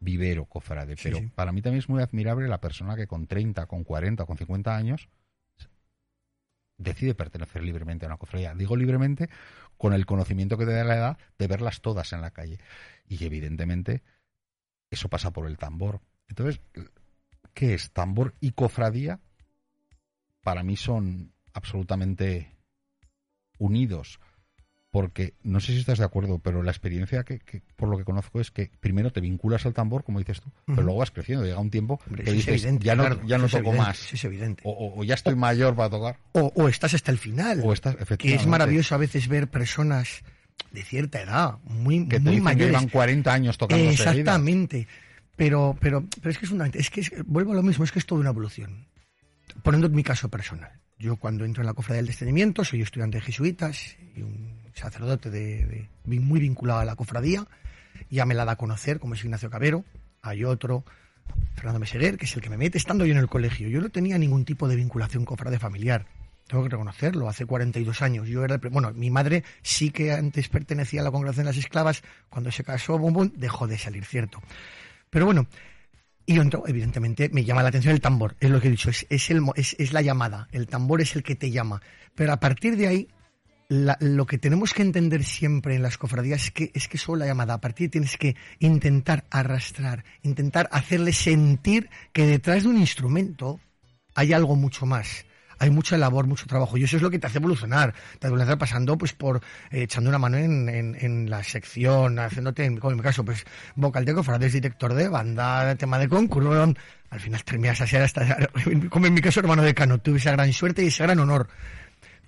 vivero 0.00 0.44
cofrade, 0.46 0.96
Sí, 0.96 1.04
pero 1.04 1.18
sí. 1.18 1.26
para 1.34 1.52
mí 1.52 1.62
también 1.62 1.78
es 1.80 1.88
muy 1.88 2.02
admirable 2.02 2.48
la 2.48 2.60
persona 2.60 2.96
que 2.96 3.06
con 3.06 3.26
30, 3.26 3.66
con 3.66 3.84
40, 3.84 4.24
con 4.26 4.36
50 4.36 4.76
años 4.76 5.08
decide 6.76 7.14
pertenecer 7.14 7.62
libremente 7.62 8.04
a 8.04 8.08
una 8.08 8.16
cofradía. 8.18 8.54
Digo 8.54 8.76
libremente 8.76 9.28
con 9.76 9.92
el 9.92 10.06
conocimiento 10.06 10.58
que 10.58 10.66
te 10.66 10.72
da 10.72 10.84
la 10.84 10.96
edad 10.96 11.18
de 11.38 11.46
verlas 11.46 11.80
todas 11.80 12.12
en 12.12 12.20
la 12.20 12.30
calle. 12.32 12.58
Y 13.06 13.24
evidentemente 13.24 14.02
eso 14.90 15.08
pasa 15.08 15.32
por 15.32 15.46
el 15.46 15.56
tambor. 15.56 16.00
Entonces, 16.36 16.60
¿qué 17.54 17.74
es? 17.74 17.92
Tambor 17.92 18.34
y 18.40 18.50
cofradía 18.50 19.20
para 20.42 20.64
mí 20.64 20.76
son 20.76 21.32
absolutamente 21.52 22.50
unidos. 23.58 24.18
Porque 24.90 25.34
no 25.42 25.58
sé 25.58 25.72
si 25.72 25.78
estás 25.78 25.98
de 25.98 26.04
acuerdo, 26.04 26.38
pero 26.38 26.62
la 26.62 26.70
experiencia 26.70 27.24
que, 27.24 27.38
que 27.40 27.62
por 27.76 27.88
lo 27.88 27.98
que 27.98 28.04
conozco 28.04 28.40
es 28.40 28.50
que 28.52 28.70
primero 28.78 29.12
te 29.12 29.20
vinculas 29.20 29.66
al 29.66 29.74
tambor, 29.74 30.04
como 30.04 30.20
dices 30.20 30.40
tú, 30.40 30.50
pero 30.66 30.82
luego 30.82 31.00
vas 31.00 31.10
creciendo. 31.10 31.44
Llega 31.44 31.58
un 31.58 31.70
tiempo 31.70 32.00
hombre, 32.06 32.22
que 32.22 32.32
dices, 32.32 32.62
evidente, 32.62 32.84
ya 32.84 32.94
no, 32.94 33.04
claro, 33.04 33.20
ya 33.26 33.38
no 33.38 33.46
toco 33.46 33.58
evidente, 33.58 33.78
más. 33.78 34.12
es 34.12 34.24
evidente. 34.24 34.62
O, 34.64 35.02
ya 35.02 35.14
estoy 35.14 35.34
mayor 35.34 35.74
para 35.74 35.90
tocar. 35.90 36.18
O, 36.32 36.52
o 36.54 36.68
estás 36.68 36.94
hasta 36.94 37.10
el 37.10 37.18
final. 37.18 37.60
O 37.64 37.72
estás, 37.72 37.96
que 38.18 38.34
es 38.34 38.46
maravilloso 38.46 38.94
a 38.94 38.98
veces 38.98 39.26
ver 39.26 39.48
personas 39.48 40.22
de 40.70 40.84
cierta 40.84 41.20
edad, 41.22 41.58
muy, 41.64 42.06
que 42.06 42.20
muy 42.20 42.32
dicen 42.32 42.34
que 42.34 42.40
mayores. 42.42 42.66
llevan 42.66 42.88
40 42.88 43.32
años 43.32 43.58
tocando 43.58 43.92
seguidas. 43.92 44.40
Pero, 45.36 45.76
pero, 45.80 46.04
pero 46.20 46.30
es 46.30 46.38
que 46.38 46.44
es 46.44 46.50
fundamental. 46.50 46.80
Es 46.80 46.90
que 46.90 47.00
es- 47.00 47.12
vuelvo 47.26 47.52
a 47.52 47.56
lo 47.56 47.62
mismo, 47.62 47.84
es 47.84 47.92
que 47.92 47.98
es 47.98 48.06
toda 48.06 48.20
una 48.20 48.30
evolución. 48.30 48.86
Poniendo 49.62 49.88
mi 49.88 50.02
caso 50.02 50.28
personal. 50.28 50.70
Yo 50.98 51.16
cuando 51.16 51.44
entro 51.44 51.62
en 51.62 51.66
la 51.66 51.74
cofradía 51.74 51.98
del 51.98 52.06
descendimiento, 52.06 52.64
soy 52.64 52.82
estudiante 52.82 53.18
de 53.18 53.22
jesuitas 53.24 53.96
y 54.16 54.22
un 54.22 54.60
sacerdote 54.74 55.30
de, 55.30 55.66
de- 55.66 55.88
muy 56.20 56.40
vinculado 56.40 56.80
a 56.80 56.84
la 56.84 56.94
cofradía. 56.96 57.46
Ya 58.10 58.24
me 58.26 58.34
la 58.34 58.44
da 58.44 58.52
a 58.52 58.56
conocer, 58.56 58.98
como 59.00 59.14
es 59.14 59.24
Ignacio 59.24 59.50
Cabero. 59.50 59.84
Hay 60.22 60.44
otro, 60.44 60.84
Fernando 61.56 61.80
Meseguer, 61.80 62.16
que 62.16 62.26
es 62.26 62.34
el 62.36 62.42
que 62.42 62.50
me 62.50 62.56
mete 62.56 62.78
estando 62.78 63.04
yo 63.04 63.12
en 63.12 63.18
el 63.18 63.28
colegio. 63.28 63.68
Yo 63.68 63.80
no 63.80 63.88
tenía 63.88 64.18
ningún 64.18 64.44
tipo 64.44 64.68
de 64.68 64.76
vinculación 64.76 65.24
cofrade 65.24 65.58
familiar. 65.58 66.06
Tengo 66.46 66.62
que 66.62 66.68
reconocerlo, 66.70 67.28
hace 67.28 67.46
42 67.46 68.02
años. 68.02 68.28
Yo 68.28 68.44
era 68.44 68.58
bueno, 68.70 68.92
mi 68.92 69.10
madre 69.10 69.44
sí 69.62 69.90
que 69.90 70.12
antes 70.12 70.48
pertenecía 70.48 71.00
a 71.00 71.04
la 71.04 71.10
congregación 71.10 71.46
de 71.46 71.50
las 71.50 71.56
esclavas. 71.58 72.02
Cuando 72.28 72.50
se 72.52 72.62
casó, 72.64 72.98
bum, 72.98 73.12
bum, 73.14 73.30
dejó 73.34 73.66
de 73.66 73.78
salir, 73.78 74.04
cierto. 74.04 74.42
Pero 75.14 75.26
bueno, 75.26 75.46
y 76.26 76.36
evidentemente 76.36 77.28
me 77.28 77.44
llama 77.44 77.62
la 77.62 77.68
atención 77.68 77.94
el 77.94 78.00
tambor, 78.00 78.34
es 78.40 78.50
lo 78.50 78.60
que 78.60 78.66
he 78.66 78.70
dicho, 78.72 78.90
es, 78.90 79.06
es, 79.08 79.30
el, 79.30 79.42
es, 79.54 79.76
es 79.78 79.92
la 79.92 80.02
llamada, 80.02 80.48
el 80.50 80.66
tambor 80.66 81.00
es 81.00 81.14
el 81.14 81.22
que 81.22 81.36
te 81.36 81.52
llama. 81.52 81.80
Pero 82.16 82.32
a 82.32 82.40
partir 82.40 82.76
de 82.76 82.88
ahí, 82.88 83.08
lo 83.68 84.26
que 84.26 84.38
tenemos 84.38 84.74
que 84.74 84.82
entender 84.82 85.22
siempre 85.22 85.76
en 85.76 85.82
las 85.84 85.98
cofradías 85.98 86.46
es 86.46 86.50
que 86.50 86.72
es 86.74 86.88
que 86.88 86.98
solo 86.98 87.20
la 87.20 87.26
llamada, 87.26 87.54
a 87.54 87.60
partir 87.60 87.92
tienes 87.92 88.16
que 88.16 88.34
intentar 88.58 89.24
arrastrar, 89.30 90.04
intentar 90.22 90.68
hacerle 90.72 91.12
sentir 91.12 91.90
que 92.12 92.26
detrás 92.26 92.64
de 92.64 92.70
un 92.70 92.78
instrumento 92.78 93.60
hay 94.16 94.32
algo 94.32 94.56
mucho 94.56 94.84
más. 94.84 95.26
Hay 95.58 95.70
mucha 95.70 95.96
labor, 95.96 96.26
mucho 96.26 96.46
trabajo, 96.46 96.76
y 96.76 96.84
eso 96.84 96.96
es 96.96 97.02
lo 97.02 97.10
que 97.10 97.18
te 97.18 97.26
hace 97.26 97.38
evolucionar. 97.38 97.92
Te 97.92 98.26
hace 98.26 98.28
evolucionar 98.28 98.58
pasando 98.58 98.96
pues 98.98 99.12
por 99.12 99.36
eh, 99.70 99.82
echando 99.82 100.10
una 100.10 100.18
mano 100.18 100.36
en, 100.36 100.68
en, 100.68 101.30
la 101.30 101.42
sección, 101.42 102.18
haciéndote, 102.18 102.78
como 102.78 102.90
en 102.92 102.96
mi 102.96 103.02
caso, 103.02 103.24
pues 103.24 103.44
vocal 103.76 104.04
de 104.04 104.14
cofrades, 104.14 104.52
director 104.52 104.94
de 104.94 105.08
banda, 105.08 105.74
tema 105.76 105.98
de 105.98 106.08
concurso. 106.08 106.74
Al 107.10 107.20
final 107.20 107.44
terminas 107.44 107.80
a 107.80 107.86
ser 107.86 108.02
hasta, 108.02 108.48
como 108.90 109.06
en 109.06 109.14
mi 109.14 109.20
caso, 109.20 109.40
hermano 109.40 109.62
decano. 109.62 109.98
Tuve 109.98 110.18
esa 110.18 110.32
gran 110.32 110.52
suerte 110.52 110.82
y 110.82 110.88
ese 110.88 111.04
gran 111.04 111.18
honor. 111.20 111.48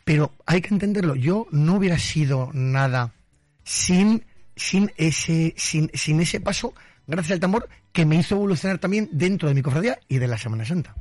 Pero 0.04 0.35
hay 0.47 0.61
que 0.61 0.68
entenderlo. 0.73 1.16
Yo 1.16 1.49
no 1.50 1.75
hubiera 1.75 1.99
sido 1.99 2.50
nada 2.52 3.12
sin, 3.64 4.25
sin, 4.54 4.92
ese, 4.97 5.54
sin, 5.56 5.90
sin 5.92 6.21
ese 6.21 6.40
paso, 6.40 6.73
gracias 7.06 7.33
al 7.33 7.40
tambor, 7.40 7.68
que 7.92 8.06
me 8.06 8.16
hizo 8.16 8.37
evolucionar 8.37 8.78
también 8.78 9.09
dentro 9.11 9.49
de 9.49 9.54
mi 9.54 9.62
cofradía 9.62 9.99
y 10.09 10.18
de 10.18 10.28
la 10.28 10.38
Semana 10.38 10.64
Santa. 10.64 10.95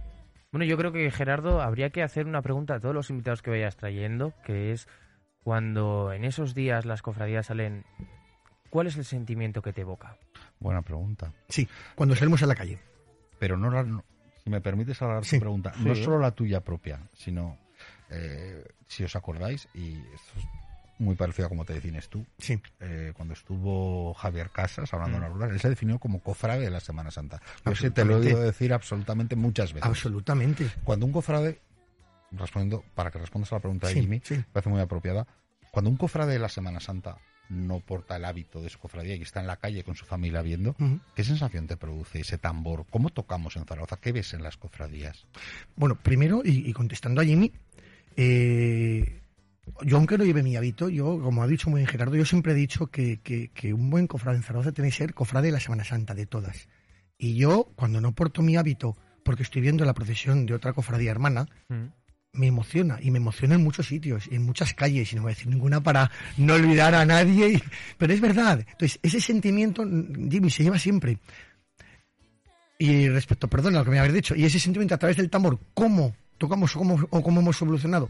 Bueno, 0.55 0.63
yo 0.67 0.77
creo 0.77 0.93
que 0.93 1.11
Gerardo 1.11 1.61
habría 1.61 1.89
que 1.89 2.01
hacer 2.01 2.27
una 2.27 2.41
pregunta 2.41 2.75
a 2.75 2.79
todos 2.79 2.95
los 2.95 3.09
invitados 3.09 3.41
que 3.41 3.49
vayas 3.51 3.75
trayendo, 3.75 4.31
que 4.45 4.71
es 4.71 4.87
cuando 5.43 6.13
en 6.13 6.23
esos 6.23 6.55
días 6.55 6.85
las 6.85 7.01
cofradías 7.01 7.47
salen, 7.47 7.83
¿cuál 8.69 8.87
es 8.87 8.95
el 8.95 9.03
sentimiento 9.03 9.61
que 9.61 9.73
te 9.73 9.81
evoca? 9.81 10.15
Buena 10.61 10.81
pregunta. 10.81 11.33
Sí, 11.49 11.67
cuando 11.93 12.15
salimos 12.15 12.41
a 12.41 12.45
la 12.45 12.55
calle. 12.55 12.79
Pero 13.37 13.57
no, 13.57 13.69
la- 13.69 13.83
no- 13.83 14.05
si 14.45 14.49
me 14.49 14.61
permites 14.61 15.01
alargar 15.01 15.25
Sí. 15.25 15.35
tu 15.35 15.41
pregunta, 15.41 15.73
no 15.79 15.93
Sí. 15.93 16.05
solo 16.05 16.19
la 16.19 16.31
tuya 16.31 16.61
propia, 16.61 17.01
sino 17.11 17.57
eh, 18.09 18.63
si 18.87 19.03
os 19.03 19.13
acordáis, 19.17 19.67
y 19.73 19.95
esto 20.13 20.39
es 20.39 20.45
muy 20.97 21.15
parecido 21.15 21.47
a 21.47 21.49
como 21.49 21.65
te 21.65 21.73
defines 21.73 22.07
tú, 22.09 22.25
Sí. 22.37 22.59
eh, 22.79 23.11
cuando 23.15 23.33
estuvo 23.33 24.13
Javier 24.13 24.49
Casas 24.49 24.93
hablando 24.93 25.17
Mm. 25.17 25.21
en 25.23 25.27
la 25.27 25.29
rural, 25.33 25.51
él 25.51 25.59
se 25.59 25.69
definió 25.69 25.99
como 25.99 26.19
cofrade 26.21 26.61
de 26.61 26.69
la 26.69 26.79
Semana 26.79 27.11
Santa. 27.11 27.41
Yo 27.65 27.75
sí 27.75 27.89
te 27.91 28.05
lo 28.05 28.17
he 28.17 28.19
oído 28.27 28.39
decir 28.41 28.71
absolutamente 28.73 29.35
muchas 29.35 29.73
veces. 29.73 29.87
Absolutamente. 29.89 30.69
Cuando 30.83 31.05
un 31.05 31.11
cofrade, 31.11 31.59
respondiendo, 32.31 32.83
para 32.95 33.11
que 33.11 33.19
respondas 33.19 33.51
a 33.51 33.55
la 33.55 33.61
pregunta 33.61 33.87
de 33.87 33.93
Sí, 33.93 34.01
Jimmy, 34.01 34.21
sí. 34.23 34.35
me 34.35 34.43
parece 34.53 34.69
muy 34.69 34.79
apropiada, 34.81 35.27
cuando 35.71 35.89
un 35.89 35.97
cofrade 35.97 36.31
de 36.33 36.39
la 36.39 36.49
Semana 36.49 36.79
Santa 36.79 37.17
no 37.49 37.79
porta 37.79 38.15
el 38.15 38.25
hábito 38.25 38.59
de 38.61 38.69
su 38.69 38.79
cofradía 38.79 39.15
y 39.15 39.21
está 39.21 39.39
en 39.39 39.45
la 39.47 39.57
calle 39.57 39.83
con 39.83 39.95
su 39.95 40.05
familia 40.05 40.41
viendo. 40.41 40.75
¿qué 41.13 41.23
sensación 41.23 41.67
te 41.67 41.77
produce 41.77 42.21
ese 42.21 42.37
tambor? 42.39 42.85
¿Cómo 42.89 43.09
tocamos 43.11 43.55
en 43.57 43.65
Zaragoza? 43.65 43.97
¿Qué 43.97 44.11
ves 44.11 44.33
en 44.33 44.41
las 44.41 44.57
cofradías? 44.57 45.27
Bueno, 45.75 45.95
primero, 46.01 46.41
y, 46.43 46.67
y 46.67 46.73
contestando 46.73 47.21
a 47.21 47.25
Jimmy, 47.25 47.51
eh, 48.17 49.21
yo 49.83 49.97
aunque 49.97 50.17
no 50.17 50.23
lleve 50.25 50.43
mi 50.43 50.55
hábito, 50.55 50.89
yo, 50.89 51.19
como 51.21 51.43
ha 51.43 51.47
dicho 51.47 51.69
muy 51.69 51.79
bien 51.79 51.87
Gerardo, 51.89 52.15
yo 52.15 52.25
siempre 52.25 52.51
he 52.53 52.55
dicho 52.55 52.87
que, 52.87 53.19
que- 53.21 53.49
que 53.49 53.73
un 53.73 53.89
buen 53.89 54.07
cofrade 54.07 54.37
en 54.37 54.43
Zaragoza 54.43 54.71
tiene 54.71 54.89
que 54.91 54.95
ser 54.97 55.13
cofrade 55.13 55.47
de 55.47 55.53
la 55.53 55.59
Semana 55.59 55.83
Santa, 55.83 56.13
de 56.13 56.25
todas. 56.25 56.67
Y 57.17 57.35
yo, 57.35 57.71
cuando 57.75 58.01
no 58.01 58.13
porto 58.13 58.41
mi 58.41 58.55
hábito, 58.57 58.97
porque 59.23 59.43
estoy 59.43 59.61
viendo 59.61 59.83
la 59.85 59.93
procesión 59.93 60.45
de 60.45 60.53
otra 60.53 60.73
cofradía 60.73 61.11
hermana, 61.11 61.47
Mm. 61.69 61.85
me 62.33 62.47
emociona, 62.47 62.99
y 63.01 63.11
me 63.11 63.17
emociona 63.17 63.55
en 63.55 63.63
muchos 63.63 63.87
sitios, 63.87 64.27
en 64.29 64.43
muchas 64.43 64.73
calles, 64.73 65.11
y 65.13 65.15
no 65.15 65.21
voy 65.23 65.31
a 65.31 65.35
decir 65.35 65.47
ninguna 65.47 65.81
para 65.81 66.11
no 66.37 66.53
olvidar 66.55 66.93
a 66.93 67.05
nadie, 67.05 67.53
y- 67.53 67.63
pero 67.97 68.13
es 68.13 68.19
verdad. 68.21 68.59
Entonces, 68.59 68.99
ese 69.01 69.21
sentimiento, 69.21 69.83
mm, 69.85 70.29
Jimmy, 70.29 70.49
se 70.49 70.63
lleva 70.63 70.77
siempre. 70.77 71.17
Y 72.77 73.07
respecto, 73.07 73.47
perdón, 73.47 73.75
a 73.75 73.79
lo 73.79 73.85
que 73.85 73.91
me 73.91 73.99
habéis 73.99 74.13
dicho, 74.15 74.35
y 74.35 74.43
ese 74.43 74.59
sentimiento 74.59 74.95
a 74.95 74.97
través 74.97 75.15
del 75.17 75.29
tambor, 75.29 75.59
¿cómo 75.73 76.13
tocamos 76.37 76.75
o 76.75 76.79
cómo, 76.79 77.07
o 77.09 77.21
cómo 77.23 77.39
hemos 77.39 77.61
evolucionado? 77.61 78.09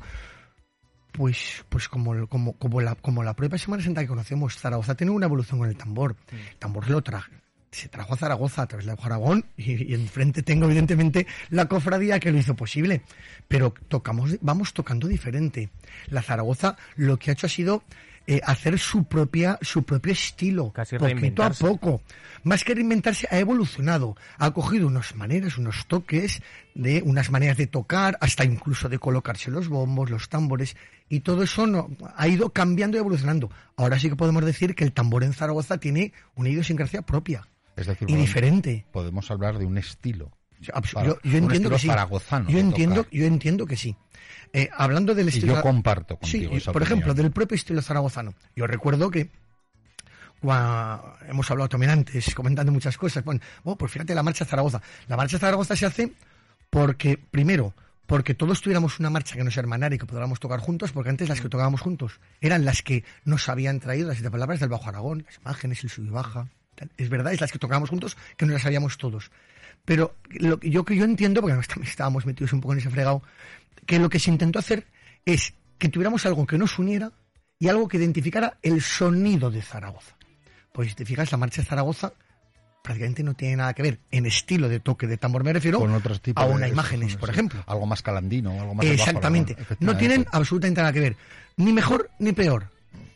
Pues, 1.16 1.64
pues 1.70 1.88
como, 1.88 2.28
como, 2.28 2.54
como, 2.54 2.82
la, 2.82 2.96
como 2.96 3.24
la 3.24 3.36
propia 3.36 3.58
Semana 3.58 3.84
Santa 3.84 4.02
que 4.02 4.08
conocemos, 4.08 4.58
Zaragoza 4.58 4.96
tiene 4.96 5.12
una 5.12 5.28
evolución 5.28 5.60
con 5.60 5.70
el 5.70 5.78
tambor. 5.78 6.16
El 6.32 6.58
tambor 6.58 6.90
lo 6.90 7.02
traje, 7.02 7.32
se 7.72 7.88
trajo 7.88 8.14
a 8.14 8.18
Zaragoza 8.18 8.64
a 8.64 8.68
través 8.68 8.86
de 8.86 8.96
Aragón 9.02 9.46
y, 9.56 9.92
y 9.92 9.94
enfrente 9.94 10.44
tengo 10.44 10.66
evidentemente 10.66 11.26
la 11.50 11.68
cofradía 11.68 12.20
que 12.20 12.32
lo 12.32 12.38
hizo 12.38 12.56
posible. 12.56 13.02
Pero 13.48 13.74
tocamos, 13.88 14.38
vamos 14.42 14.74
tocando 14.74 15.08
diferente. 15.08 15.70
La 16.08 16.22
Zaragoza 16.22 16.76
lo 16.96 17.18
que 17.18 17.32
ha 17.32 17.34
hecho 17.34 17.48
ha 17.48 17.50
sido 17.50 17.84
eh, 18.28 18.42
hacer 18.44 18.80
su 18.80 19.04
propia, 19.06 19.58
su 19.62 19.84
propio 19.84 20.12
estilo, 20.14 20.72
Casi 20.72 20.98
poquito 20.98 21.44
a 21.44 21.50
poco. 21.52 22.02
Más 22.44 22.64
que 22.64 22.76
reinventarse, 22.76 23.28
ha 23.32 23.40
evolucionado. 23.40 24.16
Ha 24.38 24.52
cogido 24.52 24.88
unas 24.88 25.16
maneras, 25.16 25.58
unos 25.58 25.88
toques, 25.88 26.42
de 26.76 27.02
unas 27.04 27.32
maneras 27.32 27.58
de 27.58 27.66
tocar, 27.68 28.18
hasta 28.22 28.44
incluso 28.46 28.88
de 28.90 29.00
colocarse 29.00 29.50
los 29.50 29.68
bombos, 29.68 30.10
los 30.12 30.30
tambores, 30.30 30.76
y 31.10 31.22
todo 31.22 31.42
eso 31.44 31.66
no, 31.66 31.90
ha 32.16 32.28
ido 32.28 32.50
cambiando 32.52 32.98
y 32.98 33.00
evolucionando. 33.00 33.50
Ahora 33.78 34.00
sí 34.00 34.10
que 34.10 34.16
podemos 34.16 34.46
decir 34.46 34.76
que 34.76 34.84
el 34.84 34.92
tambor 34.92 35.24
en 35.24 35.34
Zaragoza 35.34 35.78
tiene 35.80 36.14
una 36.36 36.50
idiosincrasia 36.50 37.02
propia 37.02 37.48
Es 37.76 37.88
decir, 37.88 38.04
y 38.08 38.14
podemos- 38.14 38.26
diferente. 38.28 38.86
podemos 38.92 39.32
hablar 39.32 39.58
de 39.58 39.66
un 39.66 39.78
estilo. 39.80 40.32
Para- 40.94 41.08
yo, 41.08 41.38
entiendo 41.38 41.70
que 41.70 41.80
sí. 41.80 41.88
Yo 42.48 42.58
entiendo, 42.60 42.96
tocar. 43.04 43.12
yo 43.12 43.26
entiendo 43.26 43.66
que 43.66 43.76
sí. 43.78 43.96
Eh, 44.54 44.70
hablando 44.76 45.14
del 45.14 45.26
Y 45.28 45.30
estilo. 45.30 45.56
yo 45.56 45.62
comparto 45.62 46.18
Sí, 46.24 46.40
contigo 46.40 46.56
esa 46.58 46.72
por 46.72 46.82
opinión. 46.82 47.00
ejemplo, 47.00 47.14
del 47.14 47.32
propio 47.32 47.56
estilo 47.56 47.82
zaragozano. 47.82 48.34
Yo 48.56 48.66
recuerdo 48.68 49.12
que 49.12 49.30
hemos 51.28 51.52
hablado 51.52 51.70
también 51.70 51.92
antes, 51.92 52.34
comentando 52.36 52.72
muchas 52.72 52.98
cosas. 52.98 53.24
Bueno, 53.24 53.42
oh, 53.64 53.76
pues 53.78 53.92
fíjate 53.92 54.14
la 54.16 54.24
marcha 54.24 54.46
Zaragoza. 54.46 54.82
La 55.08 55.18
marcha 55.18 55.40
Zaragoza 55.40 55.76
se 55.76 55.86
hace 55.86 56.14
porque, 56.70 57.18
primero, 57.18 57.74
porque 58.06 58.34
todos 58.36 58.62
tuviéramos 58.62 59.00
una 59.00 59.10
marcha 59.10 59.36
que 59.36 59.44
nos 59.44 59.58
hermanara 59.58 59.96
y 59.96 59.98
que 59.98 60.06
podamos 60.06 60.40
tocar 60.40 60.60
juntos, 60.60 60.92
porque 60.92 61.10
antes 61.10 61.28
las 61.30 61.42
que 61.42 61.50
tocábamos 61.50 61.82
juntos 61.82 62.20
eran 62.42 62.64
las 62.66 62.82
que 62.82 63.04
nos 63.24 63.50
habían 63.50 63.80
traído 63.80 64.08
las 64.08 64.18
siete 64.18 64.30
palabras 64.32 64.60
del 64.60 64.70
Bajo 64.70 64.88
Aragón, 64.90 65.24
las 65.26 65.38
imágenes, 65.38 65.84
el 65.84 65.90
sub 65.90 66.06
y 66.06 66.10
baja. 66.10 66.48
Es 66.98 67.10
verdad, 67.10 67.34
es 67.34 67.42
las 67.42 67.52
que 67.52 67.60
tocábamos 67.60 67.90
juntos, 67.90 68.18
que 68.38 68.46
no 68.46 68.54
las 68.54 68.62
sabíamos 68.64 68.98
todos. 68.98 69.32
Pero 69.86 70.16
lo 70.32 70.60
que 70.60 70.70
yo 70.70 70.84
que 70.84 70.96
yo 70.96 71.06
entiendo, 71.06 71.42
porque 71.42 71.60
estábamos 71.84 72.26
metidos 72.26 72.54
un 72.54 72.62
poco 72.62 72.74
en 72.74 72.80
ese 72.80 72.90
fregado, 72.90 73.22
que 73.86 74.00
lo 74.00 74.10
que 74.10 74.20
se 74.20 74.32
intentó 74.32 74.60
hacer 74.60 74.86
es 75.26 75.54
que 75.78 75.90
tuviéramos 75.90 76.26
algo 76.26 76.46
que 76.46 76.58
nos 76.58 76.80
uniera 76.80 77.12
y 77.60 77.68
algo 77.68 77.88
que 77.88 77.98
identificara 77.98 78.58
el 78.62 78.82
sonido 78.82 79.52
de 79.52 79.62
Zaragoza. 79.62 80.16
Pues 80.72 80.90
si 80.90 80.96
te 80.96 81.06
fijas, 81.06 81.32
la 81.32 81.38
marcha 81.38 81.62
de 81.62 81.68
Zaragoza 81.68 82.14
prácticamente 82.84 83.24
no 83.24 83.34
tiene 83.34 83.56
nada 83.56 83.74
que 83.74 83.82
ver 83.82 84.00
en 84.12 84.26
estilo 84.28 84.70
de 84.70 84.80
toque 84.80 85.08
de 85.08 85.18
tambor, 85.18 85.44
me 85.44 85.52
refiero 85.54 85.80
con 85.80 85.94
otros 85.94 86.22
tipos 86.22 86.44
a 86.44 86.48
de- 86.48 86.54
una 86.54 86.66
eso, 86.66 86.74
imágenes, 86.74 87.16
por 87.16 87.30
ejemplo. 87.30 87.64
Algo 87.66 87.86
más 87.88 88.02
calandino, 88.04 88.52
algo 88.52 88.76
más 88.76 88.86
Bajo 88.86 88.94
Exactamente. 88.94 89.56
No 89.80 89.98
tienen 89.98 90.26
absolutamente 90.32 90.82
nada 90.82 90.94
que 90.94 91.00
ver. 91.00 91.18
Ni 91.58 91.74
mejor 91.74 92.12
ni 92.20 92.32
peor. 92.34 92.70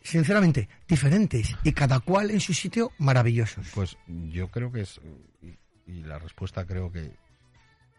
Sinceramente, 0.09 0.67
diferentes. 0.87 1.55
Y 1.63 1.71
cada 1.73 1.99
cual 1.99 2.31
en 2.31 2.39
su 2.39 2.53
sitio 2.53 2.91
maravillosos. 2.97 3.67
Pues 3.73 3.97
yo 4.07 4.49
creo 4.49 4.71
que 4.71 4.81
es 4.81 4.99
y, 5.41 5.57
y 5.91 6.03
la 6.03 6.17
respuesta 6.19 6.65
creo 6.65 6.91
que 6.91 7.11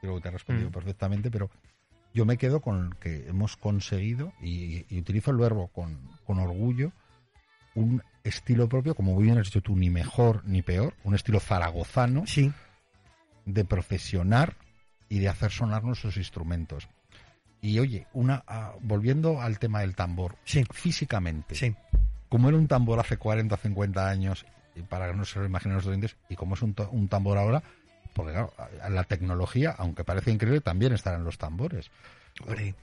creo 0.01 0.17
que 0.17 0.21
te 0.23 0.29
ha 0.29 0.33
respondido 0.33 0.71
Mm. 0.71 0.73
perfectamente, 0.73 1.31
pero 1.31 1.51
yo 2.13 2.25
me 2.25 2.37
quedo 2.39 2.61
con 2.61 2.95
que 3.01 3.29
hemos 3.29 3.57
conseguido 3.57 4.33
y, 4.41 4.85
y 4.89 4.99
utilizo 4.99 5.31
el 5.31 5.37
verbo 5.37 5.69
con, 5.69 6.01
con 6.25 6.39
orgullo 6.41 6.93
un 7.75 8.03
estilo 8.25 8.69
propio, 8.69 8.95
como 8.97 9.15
muy 9.15 9.25
bien 9.25 9.39
has 9.39 9.47
dicho 9.47 9.61
tú, 9.63 9.77
ni 9.77 9.91
mejor 9.91 10.43
ni 10.45 10.63
peor, 10.63 10.95
un 11.05 11.15
estilo 11.15 11.39
zaragozano 11.39 12.27
Sí, 12.27 12.51
de 13.45 13.65
profesionar 13.65 14.57
y 15.09 15.21
de 15.21 15.29
hacer 15.29 15.53
sonar 15.53 15.85
nuestros 15.85 16.17
instrumentos. 16.17 16.89
Y 17.63 17.79
oye, 17.79 18.07
una 18.15 18.43
ah, 18.47 18.75
volviendo 18.81 19.41
al 19.43 19.59
tema 19.59 19.81
del 19.81 19.95
tambor, 19.95 20.37
sí, 20.45 20.65
físicamente, 20.73 21.55
sí. 21.55 21.75
Como 22.31 22.49
era 22.49 22.57
un 22.57 22.67
tambor 22.69 22.99
hace 22.99 23.19
40 23.19 23.55
o 23.55 23.59
50 23.59 24.09
años, 24.09 24.47
y 24.75 24.81
para 24.81 25.09
que 25.11 25.15
no 25.17 25.25
se 25.27 25.39
lo 25.39 25.45
imaginen 25.45 25.77
los 25.77 25.87
oyentes, 25.87 26.17
y 26.31 26.37
como 26.37 26.55
es 26.55 26.63
un, 26.63 26.75
un 26.93 27.09
tambor 27.09 27.37
ahora, 27.37 27.63
porque 28.15 28.33
claro, 28.33 28.53
la 28.89 29.05
tecnología, 29.05 29.75
aunque 29.77 30.03
parece 30.05 30.31
increíble, 30.31 30.61
también 30.63 30.93
estará 30.95 31.19
en 31.19 31.25
los 31.25 31.37
tambores. 31.37 31.91
Hombre, 32.43 32.75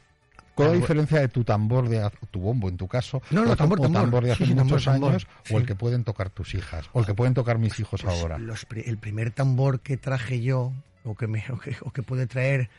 ¿Cuál 0.53 0.69
es 0.69 0.73
la 0.75 0.79
diferencia 0.81 1.19
de 1.19 1.27
tu 1.27 1.43
tambor, 1.43 1.87
de 1.87 2.09
tu 2.31 2.39
bombo 2.39 2.67
en 2.67 2.77
tu 2.77 2.87
caso, 2.87 3.21
No, 3.29 3.45
no, 3.45 3.51
o, 3.51 3.55
tambor, 3.55 3.79
tambor. 3.79 4.23
de 4.23 4.31
hace 4.31 4.45
Sí, 4.45 4.53
muchos 4.55 4.85
tambor. 4.85 5.11
años, 5.11 5.27
Sí. 5.43 5.53
o 5.53 5.57
el 5.59 5.65
que 5.65 5.75
pueden 5.75 6.03
tocar 6.03 6.29
tus 6.31 6.55
hijas, 6.55 6.89
o 6.93 6.99
el 6.99 7.05
que 7.05 7.13
pueden 7.13 7.33
tocar 7.35 7.57
mis 7.59 7.79
hijos 7.79 8.01
Pues 8.03 8.19
ahora? 8.21 8.37
los 8.39 8.65
el 8.75 8.97
primer 8.97 9.29
tambor 9.31 9.81
que 9.81 9.97
traje 9.97 10.41
yo, 10.41 10.73
o 11.03 11.15
que, 11.15 11.27
me, 11.27 11.43
o, 11.53 11.59
que, 11.59 11.75
o 11.81 11.91
que 11.91 12.01
pude 12.03 12.25
traer 12.25 12.69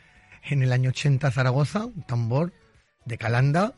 en 0.43 0.61
el 0.61 0.73
año 0.73 0.89
80 0.89 1.27
a 1.27 1.31
Zaragoza, 1.31 1.85
un 1.85 2.03
tambor 2.03 2.51
de 3.05 3.17
Calanda, 3.17 3.73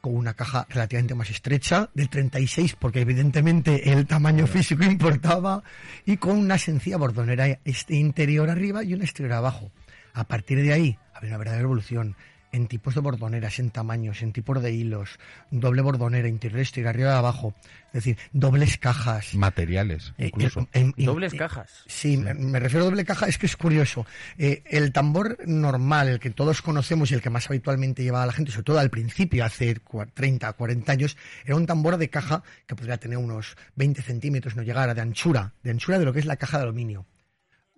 con 0.00 0.16
una 0.16 0.34
caja 0.34 0.66
relativamente 0.68 1.14
más 1.14 1.30
estrecha, 1.30 1.90
del 1.94 2.08
36, 2.08 2.76
porque 2.78 3.00
evidentemente 3.00 3.92
el 3.92 4.06
tamaño 4.06 4.46
físico 4.46 4.84
importaba, 4.84 5.62
y 6.04 6.16
con 6.16 6.36
una 6.38 6.58
sencilla 6.58 6.96
bordonera 6.96 7.58
este 7.64 7.96
interior 7.96 8.50
arriba 8.50 8.82
y 8.82 8.94
una 8.94 9.04
exterior 9.04 9.34
abajo. 9.34 9.70
A 10.14 10.24
partir 10.24 10.62
de 10.62 10.72
ahí, 10.72 10.98
había 11.14 11.30
una 11.30 11.38
verdadera 11.38 11.62
evolución 11.62 12.16
en 12.52 12.66
tipos 12.66 12.94
de 12.94 13.00
bordoneras, 13.00 13.58
en 13.58 13.70
tamaños, 13.70 14.22
en 14.22 14.32
tipos 14.32 14.62
de 14.62 14.72
hilos, 14.72 15.18
doble 15.50 15.82
bordonera, 15.82 16.28
interior, 16.28 16.60
exterior, 16.60 16.88
arriba 16.90 17.10
y 17.14 17.16
abajo, 17.18 17.54
es 17.88 17.92
decir, 17.92 18.18
dobles 18.32 18.76
cajas. 18.78 19.34
Materiales, 19.34 20.12
Eh, 20.18 20.26
incluso. 20.26 20.68
en- 20.72 20.92
Dobles 20.96 21.32
eh, 21.34 21.36
cajas. 21.36 21.84
Sí, 21.86 22.16
me, 22.16 22.34
me 22.34 22.58
refiero 22.60 22.84
a 22.86 22.88
doble 22.90 23.04
caja, 23.04 23.26
es 23.26 23.38
que 23.38 23.46
es 23.46 23.56
curioso. 23.56 24.04
Eh, 24.38 24.62
el 24.66 24.92
tambor 24.92 25.38
normal, 25.46 26.08
el 26.08 26.20
que 26.20 26.30
todos 26.30 26.62
conocemos 26.62 27.10
y 27.10 27.14
el 27.14 27.22
que 27.22 27.30
más 27.30 27.48
habitualmente 27.48 28.02
llevaba 28.02 28.26
la 28.26 28.32
gente, 28.32 28.50
sobre 28.52 28.64
todo 28.64 28.78
al 28.80 28.90
principio, 28.90 29.44
hace 29.44 29.76
cua- 29.82 30.08
30, 30.12 30.52
40 30.52 30.92
años, 30.92 31.16
era 31.44 31.56
un 31.56 31.66
tambor 31.66 31.96
de 31.96 32.10
caja 32.10 32.42
que 32.66 32.74
podría 32.76 32.98
tener 32.98 33.18
unos 33.18 33.56
20 33.76 34.02
centímetros, 34.02 34.56
no 34.56 34.62
llegara 34.62 34.94
de 34.94 35.00
anchura, 35.00 35.52
de 35.62 35.70
anchura 35.70 35.98
de 35.98 36.04
lo 36.04 36.12
que 36.12 36.18
es 36.20 36.26
la 36.26 36.36
caja 36.36 36.58
de 36.58 36.64
aluminio. 36.64 37.06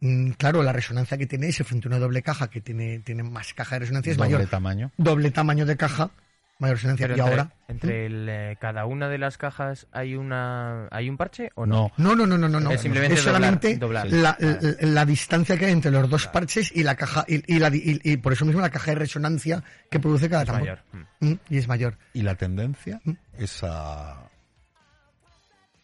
Mm, 0.05 0.31
Claro, 0.33 0.63
la 0.65 0.73
resonancia 0.73 1.17
que 1.17 1.27
tiene 1.27 1.47
ese 1.49 1.63
frente 1.65 1.87
a 1.87 1.91
una 1.91 1.99
doble 2.01 2.23
caja 2.23 2.51
que 2.51 2.61
tiene, 2.61 2.99
tiene 2.99 3.23
más 3.23 3.55
caja 3.55 3.77
de 3.77 3.81
resonancia 3.81 4.11
es 4.11 4.17
Doble 4.19 4.31
mayor. 4.35 4.49
tamaño. 4.51 4.91
Doble 4.97 5.31
tamaño 5.31 5.65
de 5.65 5.77
caja, 5.77 6.11
mayor 6.59 6.77
resonancia. 6.77 7.07
Pero 7.07 7.17
y 7.17 7.21
entre, 7.21 7.31
ahora. 7.41 7.53
entre 7.69 8.07
el, 8.07 8.29
eh, 8.29 8.57
cada 8.61 8.85
una 8.87 9.09
de 9.09 9.19
las 9.19 9.39
cajas 9.39 9.87
hay 9.93 10.17
una 10.17 10.89
hay 10.91 11.09
un 11.09 11.17
parche 11.17 11.51
o 11.55 11.67
no? 11.67 11.93
No, 11.97 12.17
No, 12.17 12.27
no, 12.27 12.37
no, 12.37 12.49
no. 12.49 12.71
Es 12.73 12.81
simplemente 12.81 13.15
es 13.15 13.21
solamente 13.21 13.77
doblar, 13.79 14.09
La, 14.11 14.37
doblar. 14.41 14.63
la- 14.81 14.89
la 14.89 15.05
distancia 15.07 15.57
que 15.57 15.67
hay 15.67 15.73
entre 15.73 15.93
los 15.93 16.11
dos 16.11 16.27
parches 16.27 16.73
y 16.75 16.83
la 16.83 16.97
caja 16.97 17.25
y, 17.29 17.55
y 17.55 17.61
la, 17.61 17.69
y- 17.73 18.01
y 18.03 18.17
por 18.17 18.33
eso 18.33 18.45
mismo 18.45 18.61
la 18.61 18.71
caja 18.71 18.91
de 18.91 18.97
resonancia 18.97 19.63
que 19.89 20.01
produce 20.01 20.29
cada 20.29 20.43
Es 20.43 20.47
tambor. 20.49 20.63
mayor. 20.63 20.79
Mm. 21.21 21.27
Mm, 21.29 21.39
y 21.49 21.59
es 21.59 21.69
mayor. 21.69 21.97
y 22.13 22.23
la 22.23 22.35
tendencia 22.35 23.01
Mm. 23.05 23.13
es 23.39 23.61
a 23.63 24.29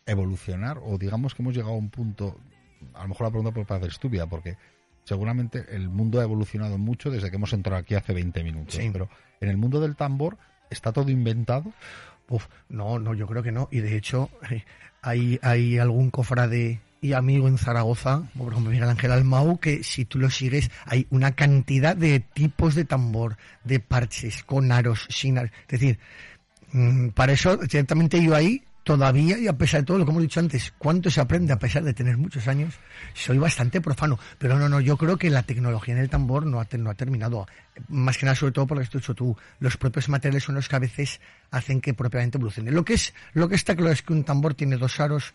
evolucionar 0.06 0.78
o 0.82 0.96
digamos 0.98 1.34
que 1.34 1.42
hemos 1.42 1.54
llegado 1.54 1.75
a 1.75 1.76
un 1.76 1.90
punto 1.90 2.40
a 2.94 3.02
lo 3.02 3.08
mejor 3.08 3.26
la 3.26 3.30
pregunta 3.30 3.52
puede 3.52 3.66
parecer 3.66 3.90
estúpida 3.90 4.26
porque 4.26 4.56
seguramente 5.04 5.64
el 5.70 5.88
mundo 5.88 6.20
ha 6.20 6.23
evolucionado 6.25 6.78
mucho 6.78 7.11
desde 7.11 7.30
que 7.30 7.37
hemos 7.37 7.52
entrado 7.52 7.78
aquí 7.80 7.94
hace 7.94 8.12
20 8.12 8.42
minutos 8.44 8.75
Sí. 8.75 8.90
pero 8.92 9.08
en 9.40 9.49
el 9.49 9.56
mundo 9.56 9.80
del 9.80 9.97
tambor 9.97 10.37
está 10.70 10.92
todo 10.92 11.11
inventado 11.11 11.73
Uf, 12.30 12.47
no, 12.68 12.99
no, 12.99 13.14
yo 13.14 13.26
creo 13.26 13.42
que 13.42 13.52
no. 13.52 13.68
Y 13.70 13.80
de 13.80 13.97
hecho, 13.97 14.28
hay, 15.02 15.38
hay 15.42 15.78
algún 15.78 16.11
cofrade 16.11 16.80
y 17.00 17.12
amigo 17.12 17.49
en 17.49 17.58
Zaragoza, 17.58 18.25
por 18.37 18.52
ejemplo 18.52 18.73
Miguel 18.73 18.88
Ángel 18.88 19.12
Almau, 19.12 19.58
que 19.58 19.82
si 19.85 20.04
tú 20.04 20.18
lo 20.18 20.30
sigues, 20.30 20.70
hay 20.85 21.06
una 21.11 21.32
cantidad 21.32 21.97
de 21.97 22.20
tipos 22.20 22.75
de 22.75 22.85
tambor, 22.85 23.37
de 23.64 23.80
parches, 23.80 24.42
con 24.42 24.73
aros, 24.73 25.06
sin 25.08 25.38
aros. 25.38 25.52
Es 25.68 25.80
decir, 25.80 25.99
mm, 26.73 27.08
para 27.11 27.32
eso, 27.32 27.58
ciertamente 27.68 28.23
yo 28.23 28.35
ahí, 28.35 28.62
todavía, 28.88 29.37
y 29.37 29.47
a 29.49 29.52
pesar 29.52 29.80
de 29.80 29.87
todo 29.87 29.99
lo 29.99 30.07
que 30.07 30.12
hemos 30.12 30.23
dicho 30.23 30.40
antes, 30.40 30.73
cuánto 30.78 31.11
se 31.11 31.21
aprende 31.21 31.52
a 31.52 31.59
pesar 31.59 31.85
de 31.85 31.92
tener 31.92 32.16
muchos 32.16 32.49
años, 32.49 32.73
soy 33.12 33.37
bastante 33.37 33.83
profano. 33.83 34.18
Pero 34.38 34.59
no, 34.59 34.66
no, 34.71 34.80
yo 34.80 34.97
creo 34.97 35.18
que 35.18 35.28
la 35.28 35.42
tecnología 35.42 35.92
en 35.92 36.00
el 36.00 36.09
tambor 36.09 36.47
no 36.47 36.59
ha, 36.59 36.64
terminado. 36.64 37.47
Más 37.88 38.16
que 38.16 38.25
nada, 38.25 38.35
sobre 38.35 38.52
todo 38.52 38.66
por 38.66 38.78
lo 38.78 38.80
que 38.80 38.87
has 38.87 38.92
dicho 38.95 39.14
tú, 39.14 39.37
los 39.61 39.76
propios 39.76 40.09
materiales 40.09 40.45
son 40.45 40.54
los 40.54 40.71
que 40.71 40.76
a 40.76 40.78
veces 40.78 41.21
hacen 41.50 41.83
que 41.83 41.92
propiamente 41.92 42.38
evolucione. 42.38 42.71
Lo 42.71 42.83
que 42.83 42.95
es, 42.95 43.12
lo 43.35 43.47
que 43.50 43.57
está 43.57 43.76
claro 43.76 43.92
es 43.92 44.00
que 44.00 44.14
un 44.14 44.25
tambor 44.25 44.54
tiene 44.54 44.78
dos 44.78 44.99
aros, 45.00 45.35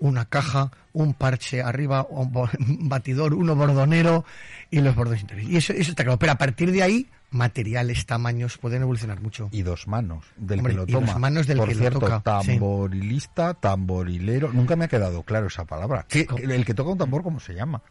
una 0.00 0.24
caja, 0.24 0.72
un 0.92 1.14
parche 1.14 1.62
arriba, 1.62 2.02
un 2.10 2.88
batidor, 2.88 3.32
uno 3.32 3.54
bordonero 3.54 4.24
y 4.72 4.80
los 4.80 4.96
bordones 4.96 5.20
interiores. 5.20 5.52
Y 5.52 5.56
eso, 5.56 5.72
eso 5.72 5.90
está 5.92 6.02
claro. 6.02 6.18
Pero 6.18 6.32
a 6.32 6.38
partir 6.38 6.72
de 6.72 6.82
ahí, 6.82 7.08
materiales, 7.30 8.06
tamaños 8.06 8.56
pueden 8.58 8.82
evolucionar 8.82 9.20
mucho. 9.20 9.48
y 9.52 9.62
dos 9.62 9.86
manos 9.86 10.24
del 10.36 10.60
Hombre, 10.60 10.72
que 10.72 10.76
lo 10.78 10.82
y 10.88 10.92
dos 10.92 11.04
toma 11.06 11.18
manos 11.18 11.46
del 11.46 11.58
por 11.58 11.68
que 11.68 11.74
lo 11.74 11.90
toca, 12.00 12.20
tamborilista 12.20 13.54
tamborilero 13.54 14.52
nunca 14.52 14.76
me 14.76 14.86
ha 14.86 14.88
quedado 14.88 15.22
claro 15.22 15.46
esa 15.48 15.64
palabra 15.64 16.06
Sí. 16.08 16.26
el 16.38 16.64
que 16.64 16.74
toca 16.74 16.90
un 16.90 16.98
tambor 16.98 17.22
cómo 17.22 17.40
se 17.40 17.54
llama 17.54 17.82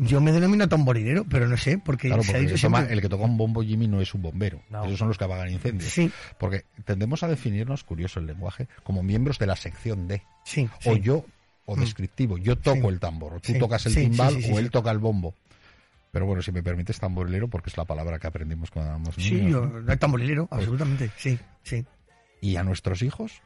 Yo 0.00 0.20
me 0.20 0.32
denomino 0.32 0.68
tamborilero, 0.68 1.24
pero 1.28 1.48
no 1.48 1.56
sé, 1.56 1.78
porque 1.78 2.08
Claro, 2.08 2.22
se 2.22 2.30
ha 2.30 2.32
porque 2.34 2.40
dicho 2.42 2.54
el, 2.54 2.60
que 2.60 2.66
toma- 2.66 2.78
siempre- 2.78 2.94
el 2.94 3.00
que 3.02 3.08
toca 3.08 3.24
un 3.24 3.36
bombo 3.36 3.62
Jimmy 3.62 3.88
no 3.88 4.00
es 4.00 4.14
un 4.14 4.22
bombero. 4.22 4.62
No. 4.70 4.84
Esos 4.84 4.98
son 4.98 5.08
los 5.08 5.18
que 5.18 5.24
apagan 5.24 5.50
incendios. 5.50 5.90
Sí, 5.92 6.10
Porque 6.38 6.64
tendemos 6.84 7.22
a 7.22 7.28
definirnos, 7.28 7.84
curioso 7.84 8.20
el 8.20 8.26
lenguaje, 8.26 8.68
como 8.84 9.02
miembros 9.02 9.38
de 9.38 9.46
la 9.46 9.56
sección 9.56 10.06
D. 10.08 10.22
sí, 10.44 10.68
O 10.86 10.94
sí. 10.94 11.00
yo, 11.00 11.24
o 11.66 11.76
Mm. 11.76 11.80
descriptivo. 11.80 12.38
Yo 12.38 12.56
toco 12.56 12.82
Sí. 12.82 12.86
el 12.94 13.00
tambor. 13.00 13.34
o 13.34 13.40
Tú 13.40 13.52
Sí, 13.52 13.58
tocas 13.58 13.84
el 13.86 13.94
timbal 13.94 14.34
sí, 14.34 14.42
sí, 14.42 14.52
o 14.52 14.54
sí. 14.56 14.60
él 14.62 14.70
toca 14.70 14.90
el 14.90 14.98
bombo. 14.98 15.34
Pero 16.12 16.26
bueno, 16.26 16.42
si 16.42 16.50
me 16.52 16.62
permites 16.62 16.98
tamborilero, 16.98 17.48
porque 17.48 17.70
es 17.70 17.76
la 17.76 17.84
palabra 17.84 18.18
que 18.18 18.26
aprendimos 18.26 18.70
cuando 18.70 18.90
éramos 18.90 19.14
Sí, 19.14 19.34
niños. 19.34 19.52
yo, 19.72 19.80
¿no? 19.80 19.98
tamborilero, 19.98 20.48
absolutamente, 20.50 21.10
sí, 21.16 21.38
sí. 21.62 21.84
Y 22.40 22.56
a 22.56 22.64
nuestros 22.64 23.02
hijos, 23.02 23.42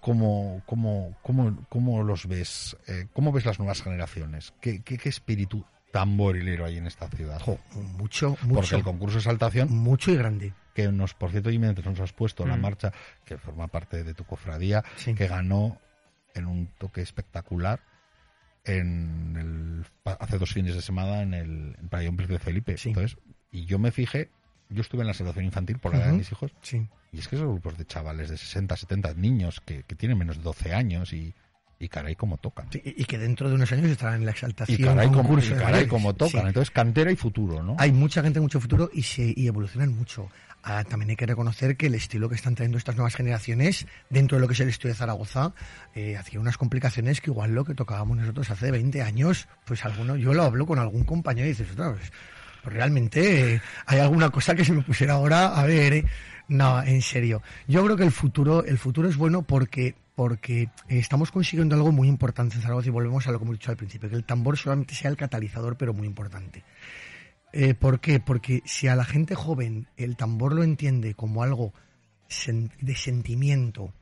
¿cómo, 0.00 0.62
cómo, 0.66 1.16
cómo, 1.22 1.66
cómo 1.68 2.02
los 2.04 2.26
ves? 2.26 2.76
Eh, 2.86 3.06
¿Cómo 3.12 3.32
ves 3.32 3.44
las 3.44 3.58
nuevas 3.58 3.82
generaciones? 3.82 4.52
¿Qué, 4.60 4.82
qué, 4.82 4.98
qué 4.98 5.08
espíritu 5.08 5.64
tamborilero 5.90 6.64
hay 6.64 6.76
en 6.78 6.86
esta 6.86 7.08
ciudad? 7.08 7.40
Jo, 7.40 7.58
mucho, 7.96 8.34
Porque 8.34 8.46
mucho, 8.46 8.76
el 8.76 8.82
concurso 8.84 9.16
de 9.16 9.22
saltación 9.24 9.68
mucho 9.72 10.12
y 10.12 10.16
grande. 10.16 10.52
que 10.74 10.92
nos, 10.92 11.14
por 11.14 11.30
cierto, 11.30 11.50
Jimmy, 11.50 11.66
antes 11.68 11.84
nos 11.86 11.98
has 12.00 12.12
puesto 12.12 12.46
la 12.46 12.56
Mm. 12.56 12.60
marcha 12.60 12.92
que 13.24 13.36
forma 13.38 13.66
parte 13.66 14.04
de 14.04 14.14
tu 14.14 14.24
cofradía, 14.24 14.84
Sí. 14.96 15.14
que 15.14 15.26
ganó 15.26 15.80
en 16.34 16.46
un 16.46 16.68
toque 16.78 17.00
espectacular 17.00 17.80
en 18.66 19.36
el, 19.38 20.12
hace 20.18 20.38
dos 20.38 20.52
fines 20.52 20.74
de 20.74 20.82
semana 20.82 21.22
en 21.22 21.34
el 21.34 21.76
Pabellón 21.88 22.16
Príncipe 22.16 22.38
Felipe. 22.38 22.76
Sí. 22.76 22.90
Entonces, 22.90 23.18
y 23.50 23.64
yo 23.66 23.78
me 23.78 23.92
fijé, 23.92 24.30
yo 24.68 24.80
estuve 24.82 25.02
en 25.02 25.06
la 25.06 25.14
saltación 25.14 25.44
infantil 25.44 25.78
por 25.78 25.92
la 25.92 25.98
edad 25.98 26.10
de 26.12 26.18
mis 26.18 26.30
hijos, 26.32 26.52
Sí. 26.62 26.86
y 27.12 27.18
es 27.18 27.28
que 27.28 27.36
esos 27.36 27.48
grupos 27.48 27.78
de 27.78 27.86
chavales 27.86 28.28
de 28.30 28.36
60, 28.36 28.76
70 28.76 29.14
niños 29.14 29.60
que, 29.60 29.82
que 29.84 29.94
tienen 29.94 30.18
menos 30.18 30.36
de 30.38 30.42
12 30.42 30.74
años 30.74 31.12
y, 31.12 31.34
y 31.78 31.88
caray 31.88 32.16
cómo 32.16 32.38
tocan. 32.38 32.66
Sí, 32.72 32.80
Y 32.84 33.04
que 33.04 33.18
dentro 33.18 33.48
de 33.48 33.54
unos 33.54 33.70
años 33.72 33.90
estarán 33.90 34.20
en 34.20 34.24
la 34.24 34.30
exaltación. 34.32 34.80
Y 34.80 34.84
caray, 34.84 35.08
concurso 35.08 35.52
y 35.52 35.54
de 35.54 35.60
caray 35.62 35.86
cómo 35.86 36.14
tocan. 36.14 36.42
Sí. 36.42 36.46
Entonces, 36.48 36.70
cantera 36.70 37.10
y 37.10 37.16
futuro, 37.16 37.62
¿no? 37.62 37.76
Hay 37.78 37.92
mucha 37.92 38.22
gente, 38.22 38.40
mucho 38.40 38.60
futuro 38.60 38.90
y 38.92 39.02
se 39.02 39.32
y 39.36 39.46
evolucionan 39.46 39.94
mucho. 39.94 40.28
Ah, 40.68 40.82
también 40.82 41.10
hay 41.10 41.16
que 41.16 41.26
reconocer 41.26 41.76
que 41.76 41.86
el 41.86 41.94
estilo 41.94 42.28
que 42.28 42.34
están 42.34 42.56
trayendo 42.56 42.76
estas 42.76 42.96
nuevas 42.96 43.14
generaciones, 43.14 43.86
dentro 44.10 44.36
de 44.36 44.40
lo 44.40 44.48
que 44.48 44.54
es 44.54 44.60
el 44.60 44.68
estudio 44.68 44.94
de 44.94 44.98
Zaragoza, 44.98 45.52
eh, 45.94 46.16
hacía 46.16 46.40
unas 46.40 46.56
complicaciones 46.56 47.20
que 47.20 47.30
igual 47.30 47.54
lo 47.54 47.64
que 47.64 47.74
tocábamos 47.74 48.16
nosotros 48.16 48.50
hace 48.50 48.72
20 48.72 49.00
años, 49.02 49.46
pues 49.64 49.84
alguno, 49.84 50.16
yo 50.16 50.34
lo 50.34 50.42
hablo 50.42 50.66
con 50.66 50.80
algún 50.80 51.04
compañero 51.04 51.46
y 51.46 51.50
dices, 51.50 51.70
"Ostras, 51.70 51.96
pues, 51.98 52.12
pues 52.64 52.74
realmente 52.74 53.54
eh, 53.54 53.60
hay 53.86 54.00
alguna 54.00 54.30
cosa 54.30 54.56
que 54.56 54.64
se 54.64 54.72
me 54.72 54.82
pusiera 54.82 55.12
ahora 55.14 55.56
a 55.56 55.64
ver, 55.66 55.92
eh". 55.92 56.04
no, 56.48 56.82
en 56.82 57.00
serio. 57.00 57.42
Yo 57.68 57.84
creo 57.84 57.96
que 57.96 58.02
el 58.04 58.10
futuro, 58.10 58.64
el 58.64 58.78
futuro 58.78 59.08
es 59.08 59.16
bueno 59.16 59.42
porque 59.42 59.94
porque 60.16 60.70
estamos 60.88 61.30
consiguiendo 61.30 61.76
algo 61.76 61.92
muy 61.92 62.08
importante 62.08 62.56
en 62.56 62.62
Zaragoza 62.62 62.88
y 62.88 62.90
volvemos 62.90 63.26
a 63.26 63.32
lo 63.32 63.38
que 63.38 63.44
hemos 63.44 63.58
dicho 63.58 63.70
al 63.70 63.76
principio, 63.76 64.08
que 64.08 64.16
el 64.16 64.24
tambor 64.24 64.56
solamente 64.56 64.94
sea 64.94 65.10
el 65.10 65.16
catalizador, 65.16 65.76
pero 65.76 65.92
muy 65.92 66.06
importante. 66.06 66.64
Eh, 67.52 67.74
¿Por 67.74 68.00
qué? 68.00 68.18
Porque 68.18 68.62
si 68.64 68.88
a 68.88 68.96
la 68.96 69.04
gente 69.04 69.34
joven 69.34 69.88
el 69.98 70.16
tambor 70.16 70.54
lo 70.54 70.64
entiende 70.64 71.14
como 71.14 71.42
algo 71.42 71.74
de 72.80 72.96
sentimiento 72.96 73.92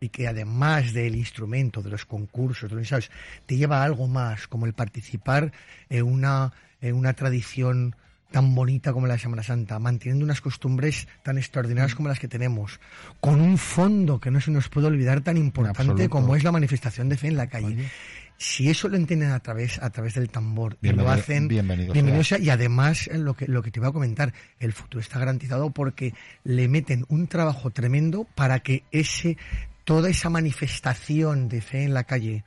y 0.00 0.08
que 0.08 0.26
además 0.26 0.92
del 0.92 1.14
instrumento, 1.14 1.80
de 1.80 1.90
los 1.90 2.06
concursos, 2.06 2.68
de 2.68 2.74
los 2.74 2.82
ensayos, 2.82 3.10
te 3.46 3.56
lleva 3.56 3.82
a 3.82 3.84
algo 3.84 4.08
más, 4.08 4.48
como 4.48 4.66
el 4.66 4.72
participar 4.72 5.52
en 5.88 6.04
una, 6.04 6.52
en 6.80 6.96
una 6.96 7.12
tradición 7.12 7.94
tan 8.32 8.54
bonita 8.54 8.92
como 8.92 9.06
la 9.06 9.14
de 9.14 9.20
Semana 9.20 9.42
Santa, 9.42 9.78
manteniendo 9.78 10.24
unas 10.24 10.40
costumbres 10.40 11.06
tan 11.22 11.38
extraordinarias 11.38 11.94
como 11.94 12.08
las 12.08 12.18
que 12.18 12.28
tenemos, 12.28 12.80
con 13.20 13.40
un 13.40 13.58
fondo 13.58 14.18
que 14.18 14.30
no 14.30 14.40
se 14.40 14.50
nos 14.50 14.68
puede 14.68 14.88
olvidar 14.88 15.20
tan 15.20 15.36
importante 15.36 16.08
como 16.08 16.34
es 16.34 16.42
la 16.42 16.50
manifestación 16.50 17.08
de 17.08 17.16
fe 17.16 17.28
en 17.28 17.36
la 17.36 17.46
calle. 17.46 17.66
Oye. 17.66 17.90
Si 18.38 18.68
eso 18.68 18.88
lo 18.88 18.96
entienden 18.96 19.30
a 19.30 19.38
través, 19.38 19.80
a 19.80 19.90
través 19.90 20.14
del 20.14 20.28
tambor 20.28 20.76
y 20.82 20.88
lo 20.88 21.08
hacen, 21.08 21.46
bienvenido 21.46 21.92
bienvenido 21.92 22.24
sea. 22.24 22.38
sea. 22.38 22.44
y 22.44 22.50
además 22.50 23.06
eh, 23.06 23.18
lo 23.18 23.34
que, 23.34 23.46
lo 23.46 23.62
que 23.62 23.70
te 23.70 23.78
iba 23.78 23.88
a 23.88 23.92
comentar, 23.92 24.32
el 24.58 24.72
futuro 24.72 25.00
está 25.00 25.20
garantizado 25.20 25.70
porque 25.70 26.12
le 26.42 26.66
meten 26.66 27.04
un 27.08 27.28
trabajo 27.28 27.70
tremendo 27.70 28.26
para 28.34 28.58
que 28.58 28.82
ese, 28.90 29.36
toda 29.84 30.10
esa 30.10 30.28
manifestación 30.28 31.48
de 31.48 31.60
fe 31.60 31.84
en 31.84 31.94
la 31.94 32.02
calle, 32.02 32.44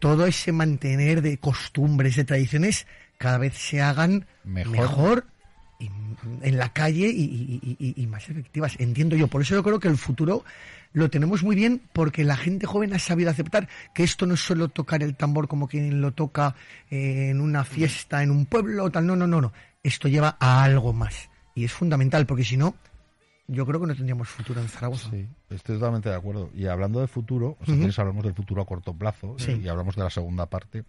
todo 0.00 0.26
ese 0.26 0.50
mantener 0.50 1.22
de 1.22 1.38
costumbres, 1.38 2.16
de 2.16 2.24
tradiciones, 2.24 2.86
cada 3.18 3.38
vez 3.38 3.54
se 3.56 3.82
hagan 3.82 4.26
Mejor. 4.44 4.72
mejor, 4.72 5.26
y, 5.80 5.90
en 6.42 6.56
la 6.58 6.72
calle 6.72 7.08
y, 7.08 7.22
y- 7.62 7.76
y- 7.78 8.02
y 8.02 8.06
más 8.08 8.28
efectivas. 8.28 8.74
Entiendo 8.80 9.14
yo. 9.16 9.28
Por 9.28 9.42
eso 9.42 9.54
yo 9.54 9.62
creo 9.62 9.78
que 9.78 9.86
el 9.88 9.96
futuro 9.96 10.44
lo 10.92 11.08
tenemos 11.10 11.42
muy 11.44 11.54
bien 11.54 11.82
porque 11.92 12.24
la 12.24 12.36
gente 12.36 12.66
joven 12.66 12.92
ha 12.94 12.98
sabido 12.98 13.30
aceptar 13.30 13.68
que 13.94 14.02
esto 14.02 14.26
no 14.26 14.34
es 14.34 14.40
solo 14.40 14.68
tocar 14.68 15.02
el 15.04 15.14
tambor 15.14 15.46
como 15.46 15.68
quien 15.68 16.00
lo 16.00 16.12
toca 16.12 16.56
eh, 16.90 17.28
en 17.30 17.40
una 17.40 17.62
fiesta, 17.64 18.22
en 18.24 18.30
un 18.32 18.46
pueblo 18.46 18.84
o 18.84 18.90
tal. 18.90 19.06
No, 19.06 19.14
no, 19.14 19.26
no, 19.28 19.40
no. 19.40 19.52
Esto 19.82 20.08
lleva 20.08 20.36
a 20.40 20.64
algo 20.64 20.92
más. 20.92 21.28
Y 21.54 21.64
es 21.64 21.72
fundamental 21.72 22.26
porque 22.26 22.42
si 22.44 22.56
no, 22.56 22.74
yo 23.46 23.64
creo 23.64 23.80
que 23.80 23.86
no 23.86 23.94
tendríamos 23.94 24.28
futuro 24.28 24.60
en 24.60 24.68
Zaragoza. 24.68 25.10
Sí, 25.10 25.28
estoy 25.50 25.76
totalmente 25.76 26.08
de 26.08 26.16
acuerdo. 26.16 26.50
Y 26.54 26.66
hablando 26.66 27.00
de 27.00 27.06
futuro, 27.06 27.56
o 27.60 27.64
sea, 27.66 28.02
hablamos 28.02 28.24
del 28.24 28.34
futuro 28.34 28.62
a 28.62 28.66
corto 28.66 28.92
plazo 28.94 29.36
Sí. 29.38 29.52
y 29.62 29.68
hablamos 29.68 29.94
de 29.96 30.02
la 30.02 30.10
segunda 30.10 30.46
parte. 30.46 30.84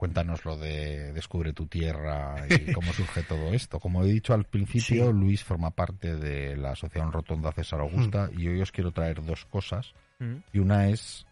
Cuéntanos 0.00 0.46
lo 0.46 0.56
de 0.56 1.12
Descubre 1.12 1.52
tu 1.52 1.66
tierra 1.66 2.46
y 2.48 2.72
cómo 2.72 2.90
surge 2.94 3.22
todo 3.22 3.52
esto. 3.52 3.78
Como 3.78 4.02
he 4.02 4.06
dicho 4.06 4.32
al 4.32 4.44
principio, 4.44 5.08
Sí. 5.08 5.12
Luis 5.12 5.44
forma 5.44 5.72
parte 5.72 6.16
de 6.16 6.56
la 6.56 6.70
Asociación 6.70 7.12
Rotonda 7.12 7.52
César 7.52 7.80
Augusta 7.80 8.30
y 8.34 8.48
hoy 8.48 8.62
os 8.62 8.72
quiero 8.72 8.92
traer 8.92 9.22
dos 9.22 9.44
cosas. 9.44 9.92
Mm. 10.18 10.36
Y 10.54 10.58
una 10.58 10.88
es, 10.88 11.26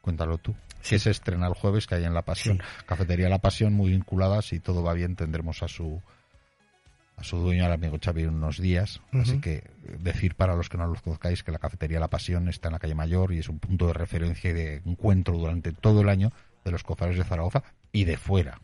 cuéntalo 0.00 0.38
tú, 0.38 0.52
que 0.82 0.98
se 0.98 1.10
estrena 1.10 1.46
el 1.46 1.54
jueves 1.54 1.86
que 1.86 1.94
hay 1.94 2.02
en 2.02 2.12
La 2.12 2.22
Pasión. 2.22 2.56
Sí. 2.56 2.84
Cafetería 2.86 3.28
La 3.28 3.38
Pasión, 3.38 3.72
muy 3.72 3.92
vinculadas, 3.92 4.46
si 4.46 4.58
todo 4.58 4.82
va 4.82 4.94
bien 4.94 5.14
tendremos 5.14 5.62
a 5.62 5.68
su 5.68 6.02
a 7.16 7.22
su 7.22 7.36
dueño, 7.36 7.66
al 7.66 7.72
amigo 7.72 7.98
Xavi, 8.04 8.24
unos 8.24 8.58
días. 8.58 9.00
Así 9.12 9.40
que 9.40 9.62
decir 10.00 10.34
para 10.34 10.56
los 10.56 10.68
que 10.68 10.76
no 10.76 10.88
los 10.88 11.02
conozcáis 11.02 11.44
que 11.44 11.52
la 11.52 11.60
Cafetería 11.60 12.00
La 12.00 12.08
Pasión 12.08 12.48
está 12.48 12.66
en 12.66 12.72
la 12.72 12.78
calle 12.80 12.96
Mayor 12.96 13.32
y 13.32 13.38
es 13.38 13.48
un 13.48 13.60
punto 13.60 13.86
de 13.86 13.92
referencia 13.92 14.50
y 14.50 14.54
de 14.54 14.82
encuentro 14.84 15.38
durante 15.38 15.70
todo 15.70 16.00
el 16.00 16.08
año 16.08 16.32
de 16.64 16.70
los 16.70 16.82
cofrades 16.82 17.16
de 17.16 17.24
Zaragoza 17.24 17.62
y 17.92 18.04
de 18.04 18.16
fuera. 18.16 18.60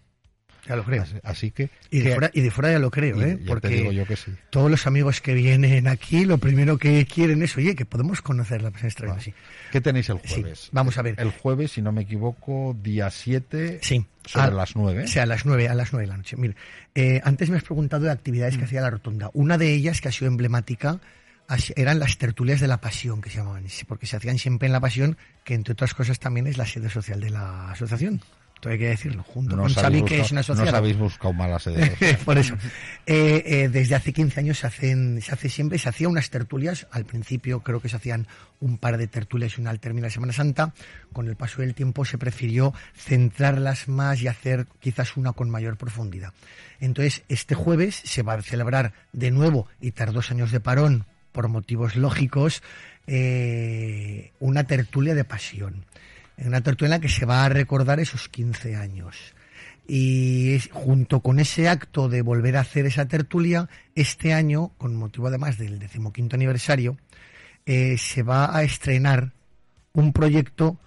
Ya 0.67 0.77
lo 0.77 0.85
creo. 0.85 1.03
Así, 1.03 1.15
así 1.23 1.51
que... 1.51 1.71
Y 1.91 2.01
de, 2.01 2.05
que- 2.05 2.13
fuera, 2.15 2.31
y 2.35 2.41
de 2.43 2.51
fuera 2.51 2.73
ya 2.73 2.79
lo 2.79 2.91
creo, 2.91 3.17
y 3.17 3.31
¿eh? 3.31 3.39
Porque 3.47 3.69
te 3.69 3.75
digo 3.77 3.93
yo 3.93 4.05
que 4.05 4.17
sí. 4.17 4.33
todos 4.51 4.71
los 4.71 4.87
amigos 4.87 5.23
que 5.23 5.33
vienen 5.33 5.89
aquí, 5.89 6.27
lo 6.27 6.37
primero 6.37 6.77
que 6.77 7.07
quieren 7.07 7.43
es, 7.43 7.57
oye, 7.57 7.75
que 7.75 7.87
podemos 7.87 8.21
conocer 8.21 8.61
la 8.61 8.71
presencia 8.71 9.19
sí. 9.19 9.33
¿Qué 9.73 9.81
tenéis 9.81 10.11
el 10.11 10.21
Sí, 10.25 10.35
jueves? 10.43 10.69
vamos 10.73 10.99
a 10.99 11.03
ver. 11.03 11.15
El 11.19 11.31
jueves, 11.31 11.73
si 11.73 11.81
no 11.81 11.91
me 11.91 12.03
equivoco, 12.03 12.77
día 12.83 13.09
7, 13.11 13.79
Sí. 13.83 14.05
sobre 14.27 14.47
a- 14.49 14.51
las 14.51 14.77
nueve. 14.77 15.05
O 15.05 15.09
sea, 15.09 15.23
a 15.23 15.27
las 15.27 15.47
nueve, 15.47 15.69
a 15.69 15.75
las 15.75 15.93
nueve 15.95 16.05
de 16.07 16.11
la 16.11 16.17
noche. 16.19 16.37
Mire, 16.37 16.55
eh, 16.95 17.21
antes 17.25 17.49
me 17.49 17.57
has 17.57 17.63
preguntado 17.65 18.05
de 18.05 18.11
actividades 18.11 18.57
Mm. 18.57 18.59
que 18.59 18.65
hacía 18.67 18.81
la 18.83 18.91
rotonda. 18.91 19.31
Una 19.33 19.57
de 19.57 19.73
ellas 19.73 20.03
que 20.03 20.09
ha 20.09 20.13
sido 20.13 20.27
emblemática 20.31 21.01
eran 21.77 21.99
las 21.99 22.19
tertulias 22.19 22.61
de 22.61 22.69
la 22.69 22.81
pasión, 22.81 23.21
que 23.21 23.31
se 23.31 23.39
llamaban, 23.39 23.65
porque 23.87 24.07
se 24.07 24.17
hacían 24.17 24.39
siempre 24.39 24.67
en 24.67 24.73
la 24.73 24.81
pasión, 24.81 25.17
que 25.45 25.55
entre 25.55 25.73
otras 25.73 25.95
cosas 25.95 26.19
también 26.19 26.47
es 26.47 26.59
la 26.59 26.67
sede 26.67 26.91
social 26.91 27.21
de 27.21 27.31
la 27.31 27.71
asociación. 27.71 28.21
Esto 28.55 28.71
hay 28.71 28.79
que 28.79 28.89
decirlo, 28.89 29.23
junto 29.23 29.55
No 29.55 29.63
con 29.63 29.73
Xavi, 29.73 30.03
que 30.03 30.19
es 30.19 30.33
una 30.33 30.39
no 30.39 30.41
asociación. 30.41 30.75
habéis 30.75 30.97
buscado 30.99 31.33
malas 31.33 31.65
ideas. 31.69 31.93
Por 32.25 32.39
eso. 32.39 32.57
Eh, 33.07 33.45
eh, 33.47 33.69
desde 33.69 33.95
hace 33.95 34.13
15 34.13 34.41
años 34.41 34.59
se 34.59 34.67
hacen, 34.67 35.23
se 35.23 35.33
hace 35.33 35.49
siempre, 35.49 35.79
se 35.79 35.89
hacían 35.89 36.11
unas 36.11 36.29
tertulias. 36.29 36.89
Al 36.91 37.05
principio 37.05 37.61
creo 37.61 37.81
que 37.81 37.89
se 37.89 37.95
hacían 37.95 38.27
un 38.59 38.77
par 38.77 38.99
de 38.99 39.07
tertulias 39.07 39.57
y 39.57 39.61
una 39.61 39.71
al 39.71 39.79
término 39.79 40.07
de 40.07 40.11
Semana 40.11 40.33
Santa. 40.33 40.75
Con 41.13 41.29
el 41.29 41.37
paso 41.37 41.63
del 41.63 41.77
tiempo 41.77 42.05
se 42.05 42.19
prefirió 42.19 42.75
centrarlas 42.97 43.87
más 43.87 44.21
y 44.23 44.27
hacer 44.27 44.67
quizás 44.81 45.17
una 45.17 45.33
con 45.35 45.49
mayor 45.51 45.77
profundidad. 45.77 46.33
Entonces, 46.81 47.23
este 47.29 47.55
jueves 47.55 48.03
se 48.05 48.23
va 48.23 48.35
a 48.35 48.43
celebrar 48.43 48.93
de 49.13 49.31
nuevo, 49.31 49.69
y 49.81 49.93
tras 49.93 50.13
dos 50.13 50.33
años 50.33 50.51
de 50.51 50.59
parón, 50.59 51.07
por 51.33 51.49
motivos 51.49 51.97
lógicos, 51.97 52.63
eh, 53.07 54.33
una 54.41 54.65
tertulia 54.65 55.15
de 55.15 55.25
pasión. 55.25 55.85
Una 56.37 56.61
tertulia 56.61 56.95
en 56.95 57.01
la 57.01 57.01
que 57.01 57.09
se 57.09 57.25
va 57.27 57.45
a 57.45 57.49
recordar 57.49 57.99
esos 58.01 58.29
15 58.29 58.77
años. 58.77 59.17
Y 59.89 60.55
es- 60.55 60.69
junto 60.73 61.21
con 61.21 61.41
ese 61.41 61.69
acto 61.69 62.09
de 62.09 62.23
volver 62.23 62.57
a 62.57 62.61
hacer 62.61 62.87
esa 62.87 63.07
tertulia, 63.07 63.69
este 63.95 64.33
año, 64.35 64.69
con 64.79 64.95
motivo 64.97 65.29
además 65.29 65.59
del 65.59 65.79
decimoquinto 65.79 66.37
aniversario, 66.37 66.97
eh, 67.67 67.97
se 67.99 68.23
va 68.23 68.57
a 68.57 68.63
estrenar 68.63 69.33
un 69.93 70.13
proyecto 70.13 70.79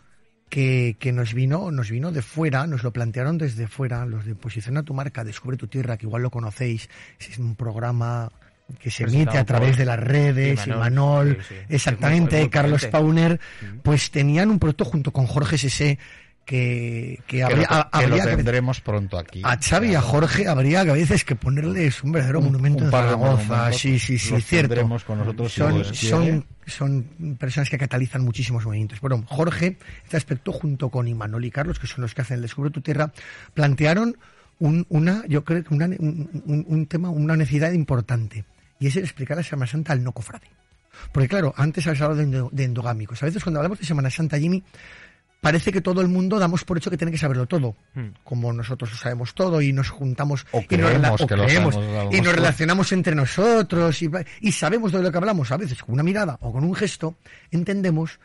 que, 0.49 0.95
que 0.99 1.11
nos 1.11 1.33
vino, 1.33 1.71
nos 1.71 1.89
vino 1.89 2.11
de 2.11 2.21
fuera, 2.21 2.67
nos 2.67 2.83
lo 2.83 2.91
plantearon 2.91 3.37
desde 3.37 3.67
fuera, 3.67 4.05
los 4.05 4.25
de 4.25 4.35
Posiciona 4.35 4.83
tu 4.83 4.93
marca, 4.93 5.23
Descubre 5.23 5.57
tu 5.57 5.67
tierra, 5.67 5.97
que 5.97 6.05
igual 6.05 6.21
lo 6.23 6.29
conocéis, 6.29 6.89
es 7.19 7.37
un 7.39 7.55
programa 7.55 8.31
que 8.79 8.91
se 8.91 9.03
emite 9.03 9.17
Presentado 9.25 9.39
a 9.39 9.45
través 9.45 9.77
de 9.77 9.85
las 9.85 9.99
redes, 9.99 10.65
Imanol, 10.67 10.77
Imanol, 10.77 11.37
sí, 11.41 11.45
sí. 11.49 11.55
exactamente, 11.69 12.35
Es 12.35 12.41
muy- 12.41 12.41
muy 12.45 12.49
Carlos. 12.49 12.85
Pauner, 12.87 13.39
pues 13.83 14.11
tenían 14.11 14.49
un 14.49 14.59
proyecto 14.59 14.85
junto 14.85 15.11
con 15.11 15.25
Jorge 15.27 15.57
Sese 15.57 15.97
que, 16.45 17.19
que 17.27 17.37
que 17.37 17.43
habría, 17.43 17.67
lo, 17.69 17.99
que 17.99 18.07
lo 18.07 18.15
habría 18.15 18.35
tendremos 18.35 18.81
pronto 18.81 19.17
aquí. 19.17 19.41
a 19.45 19.57
Xavi 19.61 19.91
y 19.91 19.95
a 19.95 20.01
Jorge 20.01 20.47
habría 20.47 20.83
que 20.83 20.89
a 20.89 20.93
veces 20.93 21.23
que 21.23 21.35
ponerles 21.35 22.03
un 22.03 22.11
verdadero 22.11 22.41
monumento 22.41 22.79
un 22.79 22.85
en 22.85 22.91
par 22.91 23.03
de 23.05 23.09
Zaragoza. 23.11 23.71
Sí, 23.73 23.99
sí, 23.99 24.17
sí, 24.17 24.31
los 24.33 24.43
cierto. 24.43 24.69
tendremos 24.69 25.03
con 25.03 25.19
nosotros 25.19 25.53
son, 25.53 25.85
son, 25.95 26.45
son 26.65 27.03
personas 27.39 27.69
que 27.69 27.77
catalizan 27.77 28.23
muchísimos 28.23 28.65
movimientos. 28.65 28.99
Bueno, 28.99 29.23
Jorge, 29.27 29.77
este 30.03 30.17
aspecto, 30.17 30.51
junto 30.51 30.89
con 30.89 31.07
Imanol 31.07 31.45
y 31.45 31.51
Carlos, 31.51 31.79
que 31.79 31.87
son 31.87 32.01
los 32.01 32.13
que 32.15 32.21
hacen 32.23 32.35
el 32.37 32.41
Descubre 32.41 32.71
tu 32.71 32.81
Tierra, 32.81 33.11
plantearon 33.53 34.17
un, 34.59 34.85
una, 34.89 35.23
yo 35.27 35.43
creo 35.45 35.63
que 35.63 35.73
una- 35.73 35.85
un, 35.85 36.29
un- 36.45 36.65
un 36.67 36.85
tema, 36.87 37.09
una 37.11 37.35
necesidad 37.37 37.71
importante, 37.71 38.43
y 38.81 38.87
es 38.87 38.95
el 38.97 39.03
explicar 39.05 39.37
la 39.37 39.43
Semana 39.43 39.67
Santa 39.67 39.93
al 39.93 40.03
no 40.03 40.11
cofrade. 40.11 40.47
Porque 41.13 41.29
claro, 41.29 41.53
antes 41.55 41.87
has 41.87 42.01
hablado 42.01 42.15
de, 42.17 42.23
endo- 42.23 42.49
de 42.51 42.63
endogámicos. 42.65 43.23
A 43.23 43.27
veces 43.27 43.41
cuando 43.41 43.59
hablamos 43.59 43.79
de 43.79 43.85
Semana 43.85 44.09
Santa, 44.09 44.37
Jimmy, 44.37 44.61
parece 45.39 45.71
que 45.71 45.81
todo 45.81 46.01
el 46.01 46.07
mundo 46.07 46.37
damos 46.37 46.63
por 46.65 46.77
hecho 46.77 46.89
que 46.91 46.97
tiene 46.97 47.11
que 47.11 47.17
saberlo 47.17 47.45
todo. 47.47 47.75
Hmm. 47.95 48.09
Como 48.23 48.51
nosotros 48.53 48.91
lo 48.91 48.97
sabemos 48.97 49.33
todo 49.33 49.61
y 49.61 49.71
nos 49.73 49.89
juntamos 49.89 50.45
O 50.51 50.59
y, 50.59 50.75
nos, 50.77 50.89
creemos 50.89 51.21
o 51.21 51.27
que 51.27 51.35
lo 51.37 51.45
creemos, 51.45 51.75
sabemos, 51.75 52.05
lo 52.11 52.17
y 52.17 52.21
nos 52.21 52.35
relacionamos 52.35 52.91
entre 52.91 53.15
nosotros 53.15 54.01
y, 54.01 54.09
y 54.41 54.51
sabemos 54.51 54.91
de 54.91 55.01
lo 55.01 55.11
que 55.11 55.17
hablamos. 55.17 55.51
A 55.51 55.57
veces 55.57 55.81
con 55.81 55.93
una 55.93 56.03
mirada 56.03 56.37
o 56.41 56.51
con 56.51 56.63
un 56.63 56.75
gesto 56.75 57.15
entendemos 57.51 58.19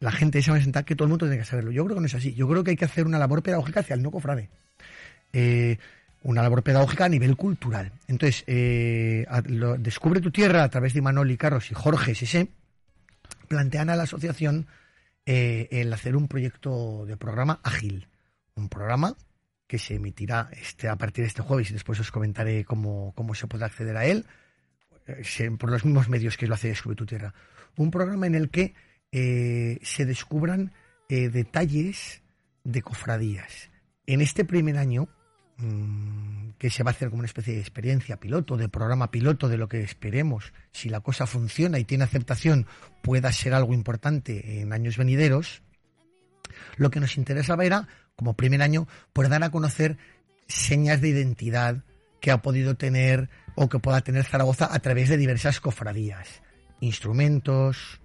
la 0.00 0.12
gente 0.12 0.38
de 0.38 0.42
Semana 0.42 0.62
Santa 0.62 0.82
que 0.84 0.94
todo 0.96 1.06
el 1.06 1.10
mundo 1.10 1.26
tiene 1.26 1.38
que 1.42 1.44
saberlo. 1.48 1.70
Yo 1.70 1.84
creo 1.84 1.96
que 1.96 2.00
no 2.00 2.06
es 2.06 2.14
así. 2.14 2.34
Yo 2.34 2.48
creo 2.48 2.64
que 2.64 2.70
hay 2.70 2.76
que 2.76 2.84
hacer 2.84 3.06
una 3.06 3.18
labor 3.18 3.42
pedagógica 3.42 3.80
hacia 3.80 3.94
el 3.94 4.02
no 4.02 4.10
cofrade. 4.10 4.48
Eh, 5.32 5.78
una 6.24 6.42
labor 6.42 6.62
pedagógica 6.62 7.06
a 7.06 7.08
nivel 7.08 7.36
cultural. 7.36 7.92
Entonces, 8.06 8.44
eh, 8.46 9.26
Descubre 9.78 10.20
tu 10.20 10.30
tierra 10.30 10.62
a 10.62 10.68
través 10.68 10.92
de 10.92 11.00
Imanol 11.00 11.36
Carlos 11.36 11.70
y 11.70 11.74
Jorge 11.74 12.14
Sese 12.14 12.48
plantean 13.48 13.90
a 13.90 13.96
la 13.96 14.04
asociación 14.04 14.66
eh, 15.26 15.68
el 15.70 15.92
hacer 15.92 16.16
un 16.16 16.28
proyecto 16.28 17.04
de 17.06 17.16
programa 17.16 17.60
ágil. 17.62 18.08
Un 18.54 18.68
programa 18.68 19.16
que 19.66 19.78
se 19.78 19.94
emitirá 19.94 20.50
este, 20.52 20.88
a 20.88 20.96
partir 20.96 21.24
de 21.24 21.28
este 21.28 21.42
jueves 21.42 21.70
y 21.70 21.72
después 21.72 21.98
os 21.98 22.10
comentaré 22.10 22.64
cómo, 22.64 23.12
cómo 23.14 23.34
se 23.34 23.46
puede 23.46 23.64
acceder 23.64 23.96
a 23.96 24.04
él 24.04 24.26
eh, 25.06 25.50
por 25.58 25.70
los 25.70 25.84
mismos 25.84 26.08
medios 26.08 26.36
que 26.36 26.46
lo 26.46 26.54
hace 26.54 26.68
Descubre 26.68 26.96
tu 26.96 27.06
Tierra. 27.06 27.34
Un 27.76 27.90
programa 27.90 28.26
en 28.26 28.34
el 28.34 28.50
que 28.50 28.74
se 29.12 30.06
descubran 30.06 30.72
detalles 31.06 32.22
de 32.64 32.80
cofradías. 32.80 33.68
En 34.06 34.22
este 34.22 34.46
primer 34.46 34.78
año, 34.78 35.08
mm, 35.62 36.50
que 36.58 36.70
se 36.70 36.82
va 36.82 36.90
a 36.90 36.94
hacer 36.94 37.08
como 37.08 37.20
una 37.20 37.26
especie 37.26 37.54
de 37.54 37.60
experiencia 37.60 38.18
piloto, 38.18 38.56
de 38.56 38.68
programa 38.68 39.10
piloto, 39.10 39.48
de 39.48 39.56
lo 39.56 39.68
que 39.68 39.82
esperemos, 39.82 40.52
si 40.72 40.88
la 40.88 41.00
cosa 41.00 41.26
funciona 41.26 41.78
y 41.78 41.84
tiene 41.84 42.04
aceptación, 42.04 42.66
pueda 43.02 43.32
ser 43.32 43.54
algo 43.54 43.72
importante 43.72 44.60
en 44.60 44.72
años 44.72 44.96
venideros, 44.96 45.62
lo 46.76 46.90
que 46.90 47.00
nos 47.00 47.16
interesaba 47.16 47.64
era, 47.64 47.88
como 48.16 48.34
primer 48.34 48.62
año, 48.62 48.86
por 49.12 49.28
dar 49.28 49.42
a 49.42 49.50
conocer 49.50 49.96
señas 50.46 51.00
de 51.00 51.08
identidad 51.08 51.84
que 52.20 52.30
ha 52.30 52.42
podido 52.42 52.76
tener 52.76 53.30
o 53.54 53.68
que 53.68 53.78
pueda 53.78 54.00
tener 54.02 54.24
Zaragoza 54.24 54.68
a 54.72 54.78
través 54.80 55.08
de 55.08 55.16
diversas 55.16 55.60
cofradías, 55.60 56.42
instrumentos, 56.80 58.01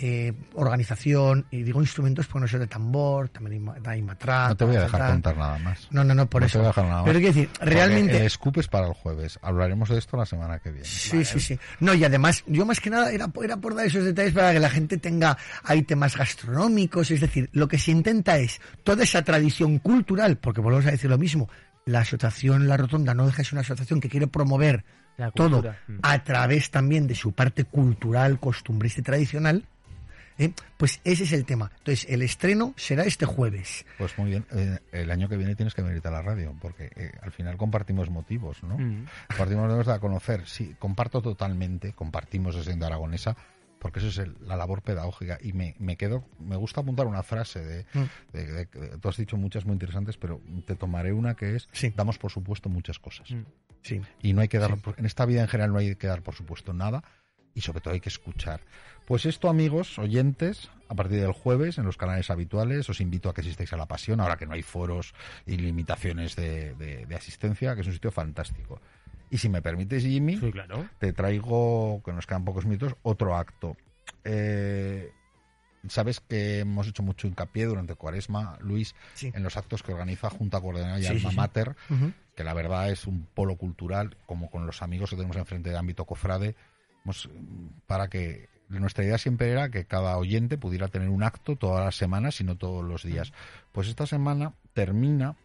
eh, 0.00 0.32
organización, 0.54 1.46
y 1.50 1.62
digo 1.62 1.80
instrumentos 1.80 2.26
porque 2.26 2.40
no 2.42 2.48
sé 2.48 2.58
de 2.58 2.66
tambor, 2.66 3.28
también 3.30 3.54
hay, 3.54 3.58
ma- 3.60 3.90
hay 3.90 4.02
matraca. 4.02 4.48
No 4.50 4.56
te 4.56 4.64
voy 4.64 4.76
a 4.76 4.80
dejar 4.82 5.00
tal. 5.00 5.10
contar 5.12 5.36
nada 5.36 5.58
más. 5.58 5.88
No, 5.90 6.04
no, 6.04 6.14
no, 6.14 6.26
por 6.28 6.42
No 6.42 6.46
eso. 6.46 6.52
te 6.54 6.58
voy 6.58 6.64
a 6.66 6.68
dejar 6.68 6.84
nada 6.84 6.96
más. 6.96 7.04
Pero 7.06 7.18
quiero 7.18 7.34
decir, 7.34 7.48
Porque 7.58 7.74
realmente... 7.74 8.22
El 8.22 8.30
scoop 8.30 8.58
es 8.58 8.68
para 8.68 8.86
el 8.88 8.94
jueves. 8.94 9.38
Hablaremos 9.42 9.88
de 9.88 9.98
esto 9.98 10.16
la 10.16 10.26
semana 10.26 10.58
que 10.58 10.70
viene. 10.70 10.86
Sí, 10.86 11.24
sí, 11.24 11.40
sí. 11.40 11.58
No, 11.80 11.94
y 11.94 12.04
además, 12.04 12.44
yo 12.46 12.66
más 12.66 12.80
que 12.80 12.90
nada 12.90 13.10
era, 13.10 13.30
era 13.42 13.56
por 13.56 13.74
dar 13.74 13.86
esos 13.86 14.04
detalles 14.04 14.32
para 14.32 14.52
que 14.52 14.60
la 14.60 14.70
gente 14.70 14.98
tenga, 14.98 15.36
hay 15.64 15.82
temas 15.82 16.16
gastronómicos, 16.16 17.10
es 17.10 17.20
decir, 17.20 17.48
lo 17.52 17.68
que 17.68 17.78
se 17.78 17.90
intenta 17.90 18.38
es 18.38 18.60
toda 18.84 19.02
esa 19.04 19.22
tradición 19.22 19.78
cultural, 19.78 20.36
porque 20.38 20.60
volvemos 20.60 20.86
a 20.86 20.90
decir 20.90 21.10
lo 21.10 21.18
mismo, 21.18 21.48
la 21.84 22.00
asociación 22.00 22.66
La 22.68 22.76
Rotonda 22.76 23.14
no 23.14 23.26
deja 23.26 23.38
de 23.38 23.44
ser 23.44 23.54
una 23.54 23.60
asociación 23.62 24.00
que 24.00 24.08
quiere 24.08 24.26
promover 24.26 24.84
todo. 25.34 25.62
Mm. 25.88 25.98
a 26.02 26.22
través 26.24 26.70
también 26.70 27.06
de 27.06 27.14
su 27.14 27.32
parte 27.32 27.64
cultural, 27.64 28.38
costumbrista 28.38 29.00
y 29.00 29.04
tradicional, 29.04 29.64
¿eh? 30.38 30.52
pues 30.76 31.00
ese 31.04 31.24
es 31.24 31.32
el 31.32 31.44
tema. 31.44 31.70
Entonces, 31.78 32.06
el 32.08 32.22
estreno 32.22 32.74
será 32.76 33.04
este 33.04 33.26
jueves. 33.26 33.84
Pues 33.98 34.16
muy 34.18 34.30
bien. 34.30 34.46
Eh, 34.52 34.78
el 34.92 35.10
año 35.10 35.28
que 35.28 35.36
viene 35.36 35.54
tienes 35.56 35.74
que 35.74 35.82
venir 35.82 36.00
a 36.06 36.10
la 36.10 36.22
radio, 36.22 36.54
porque 36.60 36.90
eh, 36.96 37.12
al 37.22 37.32
final 37.32 37.56
compartimos 37.56 38.10
motivos, 38.10 38.62
¿no? 38.62 38.76
Mm. 38.78 39.06
Compartimos 39.28 39.64
motivos 39.66 39.86
de 39.86 40.00
conocer. 40.00 40.46
Sí, 40.46 40.74
comparto 40.78 41.22
totalmente, 41.22 41.92
compartimos 41.92 42.54
desde 42.56 42.84
aragonesa, 42.84 43.36
porque 43.78 43.98
eso 44.00 44.08
es 44.08 44.18
el- 44.18 44.36
la 44.40 44.56
labor 44.56 44.82
pedagógica. 44.82 45.38
Y 45.40 45.52
me, 45.52 45.74
me 45.78 45.96
quedo, 45.96 46.24
me 46.40 46.56
gusta 46.56 46.80
apuntar 46.80 47.06
una 47.06 47.22
frase 47.22 47.64
de, 47.64 47.86
Mm. 47.94 48.02
de- 48.32 48.46
de- 48.46 48.64
de- 48.66 48.98
tú 48.98 49.08
has 49.08 49.16
dicho 49.16 49.36
muchas 49.36 49.64
muy 49.64 49.74
interesantes, 49.74 50.16
pero 50.16 50.40
te 50.66 50.74
tomaré 50.76 51.12
una 51.12 51.34
que 51.34 51.56
es, 51.56 51.68
Sí. 51.72 51.92
damos 51.96 52.18
por 52.18 52.30
supuesto 52.30 52.68
muchas 52.68 52.98
cosas. 52.98 53.30
Mm. 53.30 53.42
Sí. 53.82 54.00
Y 54.22 54.32
no 54.32 54.40
hay 54.40 54.48
que 54.48 54.58
dar, 54.58 54.76
en 54.96 55.06
esta 55.06 55.24
vida 55.26 55.42
en 55.42 55.48
general 55.48 55.72
no 55.72 55.78
hay 55.78 55.94
que 55.94 56.08
dar 56.08 56.22
por 56.22 56.34
supuesto 56.34 56.72
nada 56.72 57.04
y 57.56 57.62
sobre 57.62 57.80
todo 57.80 57.94
hay 57.94 58.00
que 58.00 58.08
escuchar. 58.10 58.60
Pues 59.06 59.24
esto, 59.26 59.48
amigos, 59.48 59.98
oyentes, 59.98 60.68
a 60.88 60.94
partir 60.94 61.20
del 61.20 61.32
jueves 61.32 61.78
en 61.78 61.84
los 61.84 61.96
canales 61.96 62.30
habituales, 62.30 62.88
os 62.90 63.00
invito 63.00 63.28
a 63.28 63.34
que 63.34 63.40
asistáis 63.40 63.72
a 63.72 63.76
La 63.76 63.86
Pasión, 63.86 64.20
ahora 64.20 64.36
que 64.36 64.46
no 64.46 64.52
hay 64.54 64.62
foros 64.62 65.14
y 65.46 65.56
limitaciones 65.56 66.36
de, 66.36 66.74
de- 66.74 67.06
de 67.06 67.14
asistencia, 67.16 67.74
que 67.74 67.80
es 67.80 67.86
un 67.88 67.92
sitio 67.94 68.12
fantástico. 68.12 68.80
Y 69.30 69.38
si 69.38 69.48
me 69.48 69.62
permites, 69.62 70.02
Jimmy, 70.04 70.36
Sí, 70.38 70.52
claro. 70.52 70.88
te 70.98 71.12
traigo, 71.12 72.00
que 72.04 72.12
nos 72.12 72.26
quedan 72.26 72.44
pocos 72.44 72.64
minutos, 72.66 72.94
otro 73.02 73.36
acto. 73.36 73.76
Eh, 74.24 75.10
Sabes 75.88 76.18
que 76.18 76.58
hemos 76.60 76.88
hecho 76.88 77.04
mucho 77.04 77.28
hincapié 77.28 77.66
durante 77.66 77.94
Cuaresma, 77.94 78.58
Luis, 78.60 78.96
Sí. 79.14 79.30
en 79.32 79.44
los 79.44 79.56
actos 79.56 79.84
que 79.84 79.92
organiza 79.92 80.28
Junta 80.30 80.60
Coordinadora 80.60 80.98
y 80.98 81.04
Sí, 81.04 81.08
Alma. 81.10 81.30
Mater, 81.30 81.76
que 82.34 82.42
la 82.42 82.54
verdad 82.54 82.90
es 82.90 83.06
un 83.06 83.24
polo 83.26 83.54
cultural, 83.54 84.16
como 84.26 84.50
con 84.50 84.66
los 84.66 84.82
amigos 84.82 85.10
que 85.10 85.16
tenemos 85.16 85.36
enfrente 85.36 85.70
de 85.70 85.76
ámbito 85.76 86.04
cofrade, 86.04 86.56
mm, 87.06 87.80
para 87.86 88.08
que 88.08 88.48
nuestra 88.68 89.04
idea 89.04 89.18
siempre 89.18 89.50
era 89.50 89.70
que 89.70 89.84
cada 89.84 90.16
oyente 90.18 90.58
pudiera 90.58 90.88
tener 90.88 91.08
un 91.08 91.22
acto 91.22 91.56
todas 91.56 91.84
las 91.84 91.96
semanas 91.96 92.40
y 92.40 92.44
no 92.44 92.56
todos 92.56 92.84
los 92.84 93.04
días. 93.04 93.32
Pues 93.72 93.88
esta 93.88 94.06
semana 94.06 94.54
termina 94.72 95.36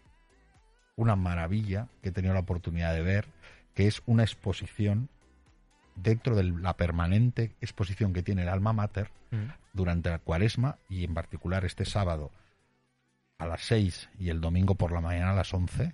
una 0.96 1.16
maravilla 1.16 1.88
que 2.02 2.10
he 2.10 2.12
tenido 2.12 2.34
la 2.34 2.42
oportunidad 2.42 2.94
de 2.94 3.02
ver, 3.02 3.28
que 3.76 3.88
es 3.88 4.02
una 4.06 4.24
exposición 4.24 5.10
dentro 5.96 6.36
de 6.36 6.44
la 6.44 6.76
permanente 6.76 7.56
exposición 7.62 8.14
que 8.14 8.24
tiene 8.24 8.42
el 8.44 8.50
Alma 8.50 8.74
Mater 8.74 9.12
Mm. 9.32 9.54
durante 9.74 10.10
la 10.10 10.20
cuaresma 10.20 10.78
y 10.90 11.06
en 11.06 11.14
particular 11.14 11.64
este 11.64 11.86
sábado 11.86 12.32
a 13.38 13.46
las 13.46 13.62
6 13.62 14.10
y 14.20 14.30
el 14.30 14.42
domingo 14.42 14.76
por 14.76 14.92
la 14.92 15.02
mañana 15.02 15.32
a 15.32 15.36
las 15.36 15.54
11. 15.54 15.94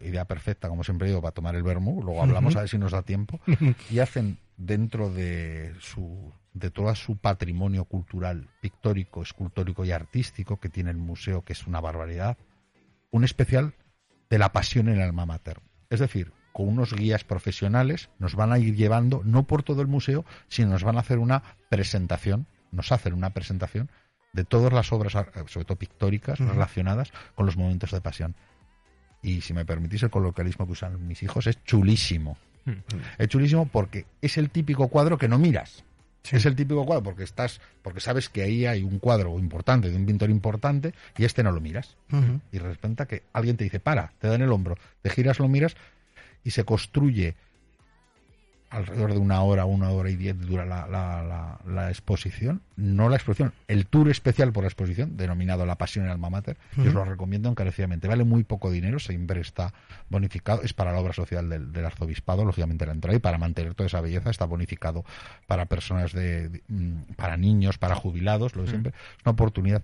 Idea 0.00 0.24
perfecta, 0.24 0.68
como 0.68 0.84
siempre 0.84 1.08
digo, 1.08 1.20
para 1.20 1.32
tomar 1.32 1.54
el 1.54 1.62
vermú. 1.62 2.02
Luego 2.02 2.22
hablamos 2.22 2.56
a 2.56 2.60
ver 2.60 2.68
si 2.68 2.78
nos 2.78 2.92
da 2.92 3.02
tiempo. 3.02 3.40
Y 3.90 3.98
hacen 3.98 4.38
dentro 4.56 5.10
de 5.10 5.74
su 5.80 6.32
de 6.54 6.70
todo 6.70 6.94
su 6.94 7.16
patrimonio 7.16 7.84
cultural, 7.84 8.48
pictórico, 8.60 9.22
escultórico 9.22 9.84
y 9.84 9.92
artístico 9.92 10.58
que 10.60 10.68
tiene 10.68 10.90
el 10.90 10.98
museo, 10.98 11.42
que 11.42 11.54
es 11.54 11.66
una 11.66 11.80
barbaridad, 11.80 12.36
un 13.10 13.24
especial 13.24 13.74
de 14.28 14.38
la 14.38 14.52
pasión 14.52 14.88
en 14.88 14.96
el 14.96 15.02
alma 15.02 15.26
mater. 15.26 15.60
Es 15.88 16.00
decir, 16.00 16.32
con 16.52 16.68
unos 16.68 16.94
guías 16.94 17.24
profesionales 17.24 18.10
nos 18.18 18.34
van 18.34 18.52
a 18.52 18.58
ir 18.58 18.76
llevando, 18.76 19.22
no 19.24 19.44
por 19.44 19.62
todo 19.62 19.80
el 19.82 19.88
museo, 19.88 20.24
sino 20.48 20.70
nos 20.70 20.84
van 20.84 20.96
a 20.96 21.00
hacer 21.00 21.18
una 21.18 21.42
presentación, 21.70 22.46
nos 22.70 22.92
hacen 22.92 23.14
una 23.14 23.30
presentación 23.30 23.90
de 24.32 24.44
todas 24.44 24.72
las 24.72 24.92
obras, 24.92 25.12
sobre 25.12 25.64
todo 25.64 25.78
pictóricas, 25.78 26.38
relacionadas 26.38 27.12
con 27.34 27.46
los 27.46 27.56
momentos 27.56 27.90
de 27.90 28.00
pasión. 28.00 28.34
Y 29.22 29.40
si 29.40 29.54
me 29.54 29.64
permitís 29.64 30.02
el 30.02 30.10
coloquialismo 30.10 30.66
que 30.66 30.72
usan 30.72 31.06
mis 31.06 31.22
hijos, 31.22 31.46
es 31.46 31.62
chulísimo. 31.64 32.36
Hmm. 32.64 32.74
Es 33.18 33.28
chulísimo 33.28 33.66
porque 33.66 34.06
es 34.20 34.36
el 34.36 34.50
típico 34.50 34.88
cuadro 34.88 35.16
que 35.16 35.28
no 35.28 35.38
miras. 35.38 35.84
Sí. 36.22 36.36
Es 36.36 36.46
el 36.46 36.54
típico 36.54 36.84
cuadro 36.84 37.02
porque 37.02 37.24
estás, 37.24 37.60
porque 37.82 38.00
sabes 38.00 38.28
que 38.28 38.42
ahí 38.42 38.66
hay 38.66 38.82
un 38.82 38.98
cuadro 38.98 39.38
importante 39.38 39.90
de 39.90 39.96
un 39.96 40.06
pintor 40.06 40.30
importante 40.30 40.94
y 41.18 41.24
este 41.24 41.42
no 41.42 41.50
lo 41.50 41.60
miras. 41.60 41.96
Y 42.52 42.58
repente 42.58 43.06
que 43.06 43.22
alguien 43.32 43.56
te 43.56 43.64
dice, 43.64 43.80
para, 43.80 44.12
te 44.20 44.28
da 44.28 44.36
en 44.36 44.42
el 44.42 44.52
hombro, 44.52 44.76
te 45.02 45.10
giras, 45.10 45.40
lo 45.40 45.48
miras 45.48 45.76
y 46.44 46.50
se 46.50 46.64
construye 46.64 47.34
alrededor 48.72 49.12
de 49.12 49.18
una 49.18 49.42
hora, 49.42 49.64
una 49.66 49.90
hora 49.90 50.10
y 50.10 50.16
diez 50.16 50.38
dura 50.38 50.64
la, 50.64 50.86
la- 50.86 51.22
la- 51.22 51.58
la 51.70 51.88
exposición, 51.90 52.60
no 52.76 53.08
la 53.08 53.16
exposición, 53.16 53.52
el 53.68 53.86
tour 53.86 54.08
especial 54.10 54.52
por 54.52 54.64
la 54.64 54.68
exposición, 54.68 55.16
denominado 55.16 55.64
La 55.66 55.76
Pasión 55.76 56.04
en 56.06 56.10
Alma 56.10 56.30
Mater, 56.30 56.56
yo 56.76 56.84
os 56.88 56.94
lo 56.94 57.04
recomiendo 57.04 57.48
encarecidamente, 57.48 58.08
vale 58.08 58.24
muy 58.24 58.44
poco 58.44 58.70
dinero, 58.70 58.98
siempre 58.98 59.40
está 59.40 59.72
bonificado, 60.08 60.62
es 60.62 60.72
para 60.72 60.92
la 60.92 60.98
obra 60.98 61.12
social 61.12 61.48
del, 61.48 61.72
del 61.72 61.84
arzobispado, 61.86 62.44
lógicamente 62.44 62.86
la 62.86 62.92
entrada, 62.92 63.16
y 63.16 63.20
para 63.20 63.38
mantener 63.38 63.74
toda 63.74 63.86
esa 63.86 64.00
belleza 64.00 64.30
está 64.30 64.46
bonificado 64.46 65.04
para 65.46 65.66
personas 65.66 66.12
de, 66.12 66.48
de- 66.48 66.62
mm, 66.68 67.14
para 67.16 67.36
niños, 67.36 67.78
para 67.78 67.94
jubilados, 67.94 68.56
lo 68.56 68.62
de 68.62 68.68
siempre, 68.70 68.92
es 69.18 69.24
una 69.24 69.32
oportunidad. 69.32 69.82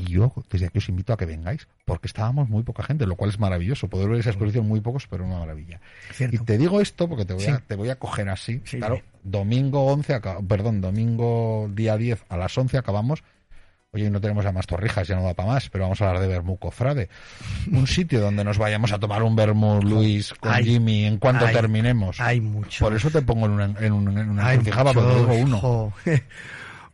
Y 0.00 0.12
yo 0.12 0.32
desde 0.48 0.66
aquí 0.66 0.78
os 0.78 0.88
invito 0.88 1.12
a 1.12 1.16
que 1.16 1.26
vengáis, 1.26 1.66
porque 1.84 2.06
estábamos 2.06 2.48
muy 2.48 2.62
poca 2.62 2.84
gente, 2.84 3.04
lo 3.04 3.16
cual 3.16 3.30
es 3.30 3.40
maravilloso. 3.40 3.88
Poder 3.88 4.08
ver 4.08 4.20
esa 4.20 4.30
exposición 4.30 4.66
muy 4.68 4.80
pocos, 4.80 5.08
pero 5.08 5.24
una 5.24 5.40
maravilla. 5.40 5.80
Y 6.10 6.14
Cierto. 6.14 6.44
te 6.44 6.56
digo 6.56 6.80
esto 6.80 7.08
porque 7.08 7.24
te 7.24 7.34
voy, 7.34 7.44
a, 7.46 7.56
Sí. 7.56 7.62
te 7.66 7.74
voy 7.74 7.90
a 7.90 7.96
coger 7.96 8.28
así. 8.28 8.62
Sí, 8.64 8.78
claro, 8.78 8.94
dime. 8.94 9.06
domingo 9.24 9.84
11, 9.86 10.14
aca- 10.14 10.38
perdón, 10.46 10.80
domingo 10.80 11.68
día 11.74 11.96
10 11.96 12.24
a 12.28 12.36
las 12.36 12.56
11 12.56 12.78
acabamos. 12.78 13.24
Oye, 13.90 14.08
no 14.10 14.20
tenemos 14.20 14.44
ya 14.44 14.52
más 14.52 14.66
torrijas, 14.68 15.08
ya 15.08 15.16
no 15.16 15.22
da 15.24 15.32
para 15.34 15.48
más, 15.48 15.68
pero 15.70 15.84
vamos 15.84 16.00
a 16.00 16.06
hablar 16.06 16.22
de 16.22 16.28
Bermú 16.28 16.58
Cofrade. 16.58 17.08
Un 17.72 17.86
sitio 17.88 18.20
donde 18.20 18.44
nos 18.44 18.58
vayamos 18.58 18.92
a 18.92 18.98
tomar 19.00 19.22
un 19.22 19.34
Bermú, 19.34 19.80
Luis, 19.82 20.32
con 20.34 20.52
Ay, 20.52 20.64
Jimmy, 20.64 21.06
en 21.06 21.16
cuanto 21.16 21.46
ay, 21.46 21.54
terminemos. 21.54 22.20
Hay 22.20 22.40
mucho. 22.40 22.84
Por 22.84 22.94
eso 22.94 23.10
te 23.10 23.22
pongo 23.22 23.46
en 23.46 23.52
una, 23.52 23.64
en 23.80 23.92
una, 23.92 24.20
en 24.20 24.30
una 24.30 24.46
Hay 24.46 24.58
porque 24.58 25.00
muchos, 25.00 25.16
digo 25.30 25.34
uno. 25.42 25.92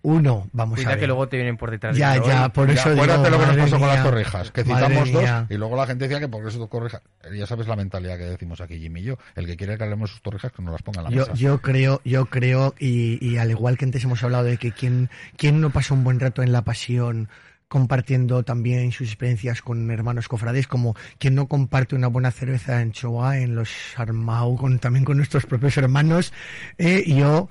Uno, 0.07 0.49
vamos 0.53 0.75
a 0.75 0.77
Cuida 0.77 0.90
ver. 0.90 1.01
que 1.01 1.07
luego 1.07 1.29
te 1.29 1.37
vienen 1.37 1.57
por 1.57 1.71
detrás. 1.71 1.97
Ya, 1.97 2.17
ya, 2.17 2.43
"Oye, 2.45 2.51
por 2.51 2.69
Ya, 2.69 2.75
eso 2.75 2.90
digo, 2.90 3.03
acuérdate 3.05 3.31
lo 3.31 3.38
que 3.40 3.47
nos 3.47 3.57
pasó 3.57 3.79
con 3.79 3.88
las 3.88 4.03
torrijas, 4.03 4.51
que 4.51 4.62
citamos 4.62 5.12
dos 5.12 5.23
mía. 5.23 5.47
y 5.49 5.55
luego 5.55 5.77
la 5.77 5.87
gente 5.87 6.05
decía 6.05 6.21
que 6.21 6.29
porque 6.29 6.49
eso 6.49 6.67
torrijas. 6.69 7.01
Ya 7.35 7.47
sabes 7.47 7.67
la 7.67 7.75
mentalidad 7.77 8.19
que 8.19 8.25
decimos 8.25 8.61
aquí 8.61 8.79
Jimmy 8.79 9.01
y 9.01 9.05
yo. 9.05 9.19
El 9.35 9.47
que 9.47 9.57
quiere 9.57 9.79
que 9.79 9.85
hablemos 9.85 10.11
sus 10.11 10.21
torrijas 10.21 10.53
que 10.53 10.62
nos 10.62 10.73
las 10.73 10.83
ponga 10.83 10.99
en 11.01 11.05
la 11.05 11.11
Yo, 11.11 11.21
mesa. 11.21 11.33
yo 11.35 11.62
creo, 11.62 12.03
yo 12.05 12.27
creo, 12.27 12.75
y, 12.79 13.19
y 13.27 13.38
al 13.38 13.51
igual 13.51 13.79
que 13.79 13.87
antes 13.87 14.05
hemos 14.05 14.23
hablado 14.23 14.45
de 14.45 14.59
que 14.59 14.73
quien, 14.73 15.09
quien 15.38 15.61
no 15.62 15.71
pasa 15.71 15.95
un 15.95 16.05
buen 16.05 16.21
rato 16.21 16.43
en 16.43 16.53
la 16.53 16.62
pasión, 16.62 17.31
compartiendo 17.69 18.43
también 18.45 18.93
sus 18.93 19.09
experiencias 19.09 19.62
con 19.62 19.90
hermanos 19.90 20.29
cofrades, 20.29 20.67
como 20.69 20.95
quien 21.19 21.35
no 21.35 21.49
comparte 21.49 21.97
una 21.97 22.09
buena 22.09 22.31
cerveza 22.31 22.81
en 22.83 22.93
Choa, 22.93 23.38
en 23.38 23.55
los 23.57 23.71
Armau, 23.97 24.57
con, 24.57 24.79
también 24.79 25.05
con 25.05 25.17
nuestros 25.17 25.47
propios 25.47 25.77
hermanos, 25.79 26.33
eh, 26.79 27.03
y 27.05 27.17
yo 27.17 27.49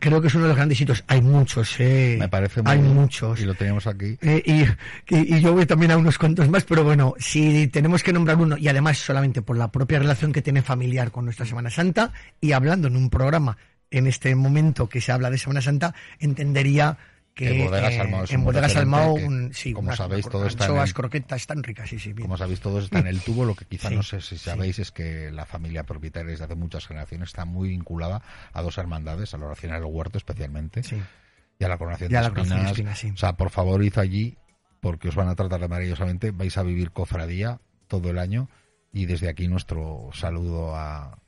creo 0.00 0.20
que 0.20 0.28
es 0.28 0.34
uno 0.34 0.44
de 0.44 0.48
los 0.48 0.56
grandes 0.56 0.80
hitos. 0.80 1.04
Hay 1.06 1.20
muchos, 1.22 1.74
eh. 1.78 2.16
Me 2.18 2.28
parece 2.28 2.62
muy 2.62 2.72
Hay 2.72 2.80
bien. 2.80 2.94
muchos. 2.94 3.40
Y 3.40 3.44
lo 3.44 3.54
teníamos 3.54 3.86
aquí. 3.86 4.16
Eh, 4.20 4.42
y, 4.44 5.14
y- 5.14 5.36
y 5.36 5.40
yo 5.40 5.52
voy 5.52 5.66
también 5.66 5.92
a 5.92 5.96
unos 5.96 6.18
cuantos 6.18 6.48
más, 6.48 6.64
pero 6.64 6.82
bueno, 6.84 7.14
si 7.18 7.68
tenemos 7.68 8.02
que 8.02 8.12
nombrar 8.12 8.36
uno, 8.38 8.56
y 8.56 8.68
además 8.68 8.98
solamente 8.98 9.42
por 9.42 9.56
la 9.56 9.70
propia 9.70 9.98
relación 9.98 10.32
que 10.32 10.42
tiene 10.42 10.62
familiar 10.62 11.10
con 11.10 11.24
nuestra 11.24 11.46
Semana 11.46 11.70
Santa, 11.70 12.12
y 12.40 12.52
hablando 12.52 12.88
en 12.88 12.96
un 12.96 13.10
programa 13.10 13.56
en 13.90 14.06
este 14.06 14.34
momento 14.34 14.88
que 14.88 15.00
se 15.00 15.12
habla 15.12 15.30
de 15.30 15.38
Semana 15.38 15.60
Santa, 15.62 15.94
entendería 16.18 16.98
que 17.36 17.44
es 17.44 18.30
en 18.30 18.38
un 18.40 18.44
Bodegas 18.46 18.72
referente 18.72 18.78
Almao, 18.78 19.14
que, 19.16 19.24
un- 19.26 19.52
sí, 19.54 19.72
como 19.74 19.88
unas- 19.88 19.98
sabéis, 19.98 20.26
todo 20.28 20.46
está 20.46 20.66
en 20.66 20.76
el- 20.78 20.94
croquetas 20.94 21.46
tan 21.46 21.62
ricas, 21.62 21.88
sí, 21.88 21.98
sí, 21.98 22.12
bien. 22.14 22.26
Como 22.26 22.36
sabéis, 22.38 22.60
todo 22.60 22.78
está 22.80 22.98
en 22.98 23.06
el 23.06 23.20
tubo. 23.20 23.44
Lo 23.44 23.54
que 23.54 23.66
quizá 23.66 23.90
Sí, 23.90 23.94
no 23.94 24.02
sé 24.02 24.20
si 24.22 24.38
sí. 24.38 24.44
sabéis 24.44 24.78
es 24.78 24.90
que 24.90 25.30
la 25.30 25.44
familia 25.46 25.84
propietaria 25.84 26.30
desde 26.30 26.44
hace 26.44 26.54
muchas 26.54 26.86
generaciones 26.86 27.28
está 27.28 27.44
muy 27.44 27.68
vinculada 27.68 28.22
a 28.52 28.62
dos 28.62 28.78
hermandades, 28.78 29.34
a 29.34 29.38
la 29.38 29.46
oración 29.46 29.72
del 29.72 29.84
huerto 29.84 30.18
especialmente, 30.18 30.82
Sí. 30.82 30.96
y 31.58 31.64
a 31.64 31.68
la 31.68 31.76
coronación 31.78 32.10
de 32.10 32.18
espinas. 32.18 32.70
espinas. 32.70 33.04
O 33.14 33.16
sea, 33.18 33.34
por 33.34 33.50
favor, 33.50 33.84
id 33.84 33.98
allí 33.98 34.38
porque 34.80 35.08
os 35.10 35.14
van 35.14 35.28
a 35.28 35.34
tratar 35.34 35.60
de 35.60 35.68
maravillosamente. 35.68 36.30
Vais 36.30 36.56
a 36.56 36.62
vivir 36.62 36.90
cofradía 36.90 37.60
todo 37.86 38.10
el 38.10 38.18
año 38.18 38.48
y 38.92 39.04
desde 39.04 39.28
aquí 39.28 39.46
nuestro 39.46 40.08
saludo 40.14 40.74
a, 40.74 41.18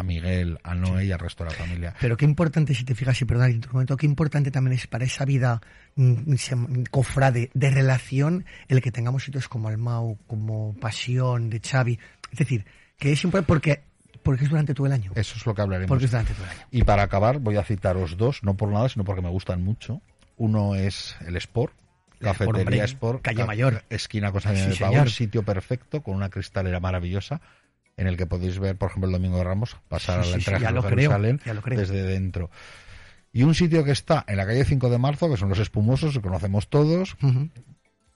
a 0.00 0.02
Miguel, 0.02 0.58
a 0.64 0.74
Noé 0.74 1.04
y 1.06 1.12
al 1.12 1.18
resto 1.18 1.44
de 1.44 1.50
la 1.50 1.56
familia. 1.56 1.94
Pero 2.00 2.16
qué 2.16 2.24
importante, 2.24 2.74
si 2.74 2.84
te 2.84 2.94
fijas, 2.94 3.20
y 3.20 3.24
perdón, 3.24 3.50
en 3.50 3.60
tu 3.60 3.70
momento, 3.70 3.96
qué 3.96 4.06
importante 4.06 4.50
también 4.50 4.74
es 4.76 4.86
para 4.86 5.04
esa 5.04 5.24
vida 5.24 5.60
mm, 5.96 6.34
cofrade 6.90 7.50
de 7.54 7.70
relación 7.70 8.44
el 8.68 8.80
que 8.82 8.90
tengamos 8.92 9.24
sitios 9.24 9.48
como 9.48 9.68
Almau, 9.68 10.18
como 10.26 10.74
Pasión, 10.80 11.50
de 11.50 11.60
Xavi. 11.60 11.98
Es 12.32 12.38
decir, 12.38 12.64
que 12.98 13.12
es 13.12 13.24
importante 13.24 13.46
porque, 13.46 13.80
porque 14.22 14.44
es 14.44 14.50
durante 14.50 14.74
todo 14.74 14.86
el 14.86 14.92
año. 14.92 15.12
Eso 15.14 15.34
es 15.36 15.46
lo 15.46 15.54
que 15.54 15.62
hablaremos. 15.62 15.88
Porque 15.88 16.04
es 16.06 16.10
durante 16.10 16.34
todo 16.34 16.44
el 16.44 16.50
año. 16.50 16.66
Y 16.70 16.82
para 16.84 17.02
acabar, 17.02 17.38
voy 17.38 17.56
a 17.56 17.64
citaros 17.64 18.16
dos, 18.16 18.42
no 18.42 18.56
por 18.56 18.70
nada, 18.70 18.88
sino 18.88 19.04
porque 19.04 19.22
me 19.22 19.28
gustan 19.30 19.62
mucho. 19.62 20.00
Uno 20.36 20.74
es 20.74 21.16
el 21.26 21.36
Sport, 21.36 21.74
Cafetería 22.18 22.60
hombre, 22.62 22.84
Sport, 22.84 23.22
calle 23.22 23.38
ca- 23.38 23.46
Mayor. 23.46 23.82
esquina 23.88 24.30
con 24.30 24.40
San 24.42 24.54
Sí, 24.56 24.78
de 24.84 25.00
un 25.00 25.08
sitio 25.08 25.42
perfecto 25.42 26.02
con 26.02 26.14
una 26.14 26.28
cristalera 26.28 26.78
maravillosa 26.80 27.40
en 28.00 28.06
el 28.06 28.16
que 28.16 28.24
podéis 28.26 28.58
ver, 28.58 28.76
por 28.76 28.88
ejemplo, 28.90 29.08
el 29.08 29.12
Domingo 29.12 29.36
de 29.36 29.44
Ramos, 29.44 29.76
pasar 29.88 30.22
Sí, 30.24 30.30
a 30.30 30.30
la 30.32 30.38
sí, 30.38 30.42
sí, 30.44 30.50
entrada 30.50 30.72
de 30.72 30.80
creo, 30.88 31.10
Jerusalén 31.10 31.40
lo 31.54 31.60
creo. 31.62 31.78
desde 31.78 32.02
dentro. 32.02 32.50
Y 33.32 33.42
un 33.44 33.54
sitio 33.54 33.84
que 33.84 33.92
está 33.92 34.24
en 34.26 34.38
la 34.38 34.46
calle 34.46 34.64
5 34.64 34.88
de 34.90 34.98
marzo, 34.98 35.30
que 35.30 35.36
son 35.36 35.50
los 35.50 35.58
espumosos, 35.58 36.14
que 36.14 36.20
conocemos 36.20 36.68
todos, 36.68 37.16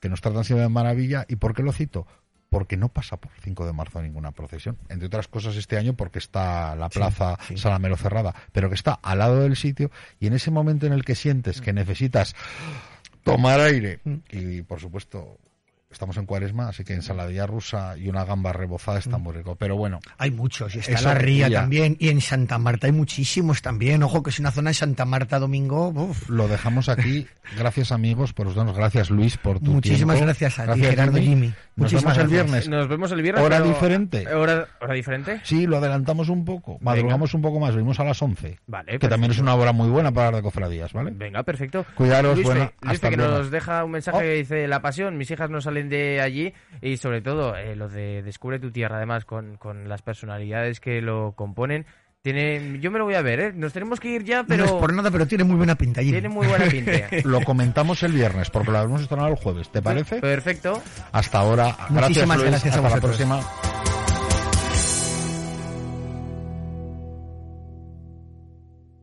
que 0.01 0.09
nos 0.09 0.21
tratan 0.21 0.43
siempre 0.45 0.63
de 0.63 0.69
maravilla. 0.71 1.25
¿Y 1.29 1.37
por 1.37 1.55
qué 1.55 1.63
lo 1.63 1.73
cito? 1.73 2.07
Porque 2.51 2.77
no 2.77 2.89
pasa 2.89 3.17
por 3.19 3.31
5 3.43 3.67
de 3.67 3.73
marzo 3.73 4.01
ninguna 4.03 4.33
procesión. 4.33 4.77
Entre 4.89 5.07
otras 5.07 5.29
cosas 5.29 5.57
este 5.57 5.77
año 5.77 5.95
porque 5.95 6.19
está 6.19 6.75
la 6.77 6.89
plaza. 6.89 7.37
Salamero 7.57 7.97
cerrada, 7.97 8.35
pero 8.53 8.69
que 8.69 8.75
está 8.77 8.95
al 8.95 9.19
lado 9.19 9.41
del 9.41 9.57
sitio 9.57 9.91
y 10.19 10.27
en 10.29 10.33
ese 10.35 10.51
momento 10.51 10.87
en 10.87 10.93
el 10.93 11.05
que 11.05 11.15
sientes 11.15 11.61
que 11.61 11.73
necesitas 11.73 12.35
tomar 13.23 13.61
aire 13.61 14.01
Mm. 14.05 14.15
y 14.31 14.63
por 14.63 14.81
supuesto 14.81 15.39
estamos 15.95 16.17
en 16.19 16.27
cuaresma, 16.27 16.69
así 16.69 16.85
que 16.85 16.93
ensaladilla 16.95 17.47
rusa 17.47 17.97
y 17.97 18.09
una 18.09 18.25
gamba 18.25 18.53
rebozada 18.53 18.99
está 18.99 19.17
muy 19.19 19.33
rico. 19.33 19.57
Pero 19.57 19.77
bueno, 19.77 20.01
Hay 20.19 20.31
muchos, 20.31 20.75
y 20.75 20.81
está 20.81 21.01
la 21.01 21.15
Ría 21.15 21.49
ya. 21.49 21.61
también, 21.63 21.97
y 21.99 22.11
en 22.11 22.21
Santa 22.21 22.59
Marta 22.59 22.87
hay 22.87 22.93
muchísimos 22.93 23.63
también. 23.63 24.03
Ojo, 24.03 24.23
que 24.23 24.31
es 24.31 24.39
una 24.39 24.51
zona 24.51 24.71
de 24.71 24.75
Santa 24.75 25.05
Marta 25.05 25.39
domingo. 25.39 25.89
uf. 25.89 26.29
lo 26.29 26.49
dejamos 26.49 26.89
aquí. 26.89 27.27
Gracias 27.59 27.93
amigos 27.93 28.33
por 28.33 28.55
darnos, 28.55 28.77
gracias 28.77 29.11
Luis 29.11 29.37
por 29.37 29.61
tu 29.61 29.71
Muchísimas 29.73 30.17
tiempo. 30.17 30.27
gracias 30.27 30.59
a 30.59 30.75
ti, 30.75 30.81
Gerardo 30.81 31.19
Jimmy. 31.19 31.53
Nos 31.77 31.91
Muchísimas 31.93 32.17
vemos 32.17 32.33
el 32.33 32.37
gracias. 32.39 32.63
viernes. 32.63 32.69
Nos 32.69 32.89
vemos 32.89 33.11
el 33.13 33.23
viernes. 33.23 33.45
Hora 33.45 33.57
pero- 33.57 33.69
diferente. 33.69 34.29
¿Hora, 34.33 34.69
hora 34.81 34.95
diferente? 34.95 35.41
Sí, 35.43 35.67
lo 35.67 35.79
adelantamos 35.79 36.29
un 36.29 36.45
poco, 36.45 36.79
madrugamos 36.81 37.35
un 37.35 37.43
poco 37.43 37.59
más, 37.59 37.75
venimos 37.75 37.99
a 37.99 38.05
las 38.05 38.23
11. 38.23 38.61
Vale, 38.69 38.93
que 39.01 39.09
también 39.09 39.33
es 39.33 39.39
perfecto. 39.39 39.43
una 39.43 39.55
hora 39.61 39.73
muy 39.73 39.89
buena 39.89 40.13
para 40.13 40.29
hablar 40.29 40.43
de 40.43 40.45
cofradías, 40.45 40.93
¿vale? 40.93 41.11
Venga, 41.13 41.43
perfecto. 41.43 41.85
Cuidaros, 41.97 42.35
Luis, 42.37 42.47
buena- 42.47 42.73
Luis 42.81 42.95
hasta 42.95 43.11
que 43.11 43.17
nos 43.17 43.51
deja 43.51 43.83
un 43.85 43.91
mensaje 43.91 44.17
Oh. 44.17 44.21
que 44.21 44.35
dice 44.35 44.69
La 44.69 44.81
pasión, 44.83 45.17
mis 45.17 45.31
hijas 45.33 45.51
no 45.51 45.61
salen 45.61 45.89
de 45.89 46.21
allí 46.21 46.55
y 46.81 46.97
sobre 46.99 47.23
todo 47.23 47.57
eh, 47.57 47.75
lo 47.75 47.89
de 47.89 48.23
Descubre 48.23 48.61
tu 48.61 48.71
tierra, 48.71 48.99
además 48.99 49.25
con, 49.25 49.57
con 49.57 49.89
las 49.89 50.03
personalidades 50.03 50.79
que 50.79 51.01
lo 51.03 51.33
componen. 51.37 51.87
Tiene, 52.25 52.79
yo 52.81 52.91
me 52.91 52.99
lo 52.99 53.05
voy 53.05 53.17
a 53.17 53.21
ver, 53.21 53.39
¿eh? 53.39 53.53
Nos 53.55 53.75
tenemos 53.75 54.01
que 54.01 54.09
ir 54.09 54.25
ya, 54.25 54.45
pero 54.45 54.65
No 54.65 54.71
es 54.77 54.81
por 54.81 54.95
nada, 54.95 55.11
pero 55.11 55.27
tiene 55.27 55.45
muy 55.45 55.57
buena 55.57 55.75
pinta. 55.75 56.01
Jimmy. 56.01 56.13
tiene 56.13 56.31
muy 56.31 56.47
buena 56.47 56.65
pinta. 56.65 56.93
Lo 57.25 57.43
comentamos 57.43 58.03
el 58.03 58.13
viernes, 58.13 58.49
porque 58.49 58.71
lo 58.71 58.81
hemos 58.81 59.03
estrenado 59.03 59.29
el 59.29 59.37
jueves. 59.37 59.69
¿Te 59.69 59.83
parece? 59.83 60.23
Perfecto. 60.23 60.83
Hasta 61.13 61.39
ahora. 61.41 61.77
Gracias, 61.91 61.91
Muchísimas 61.91 62.37
Luis. 62.39 62.49
gracias 62.51 62.77
a 62.77 62.79
Hasta 62.79 62.89
la 62.97 63.01
próxima. 63.03 63.41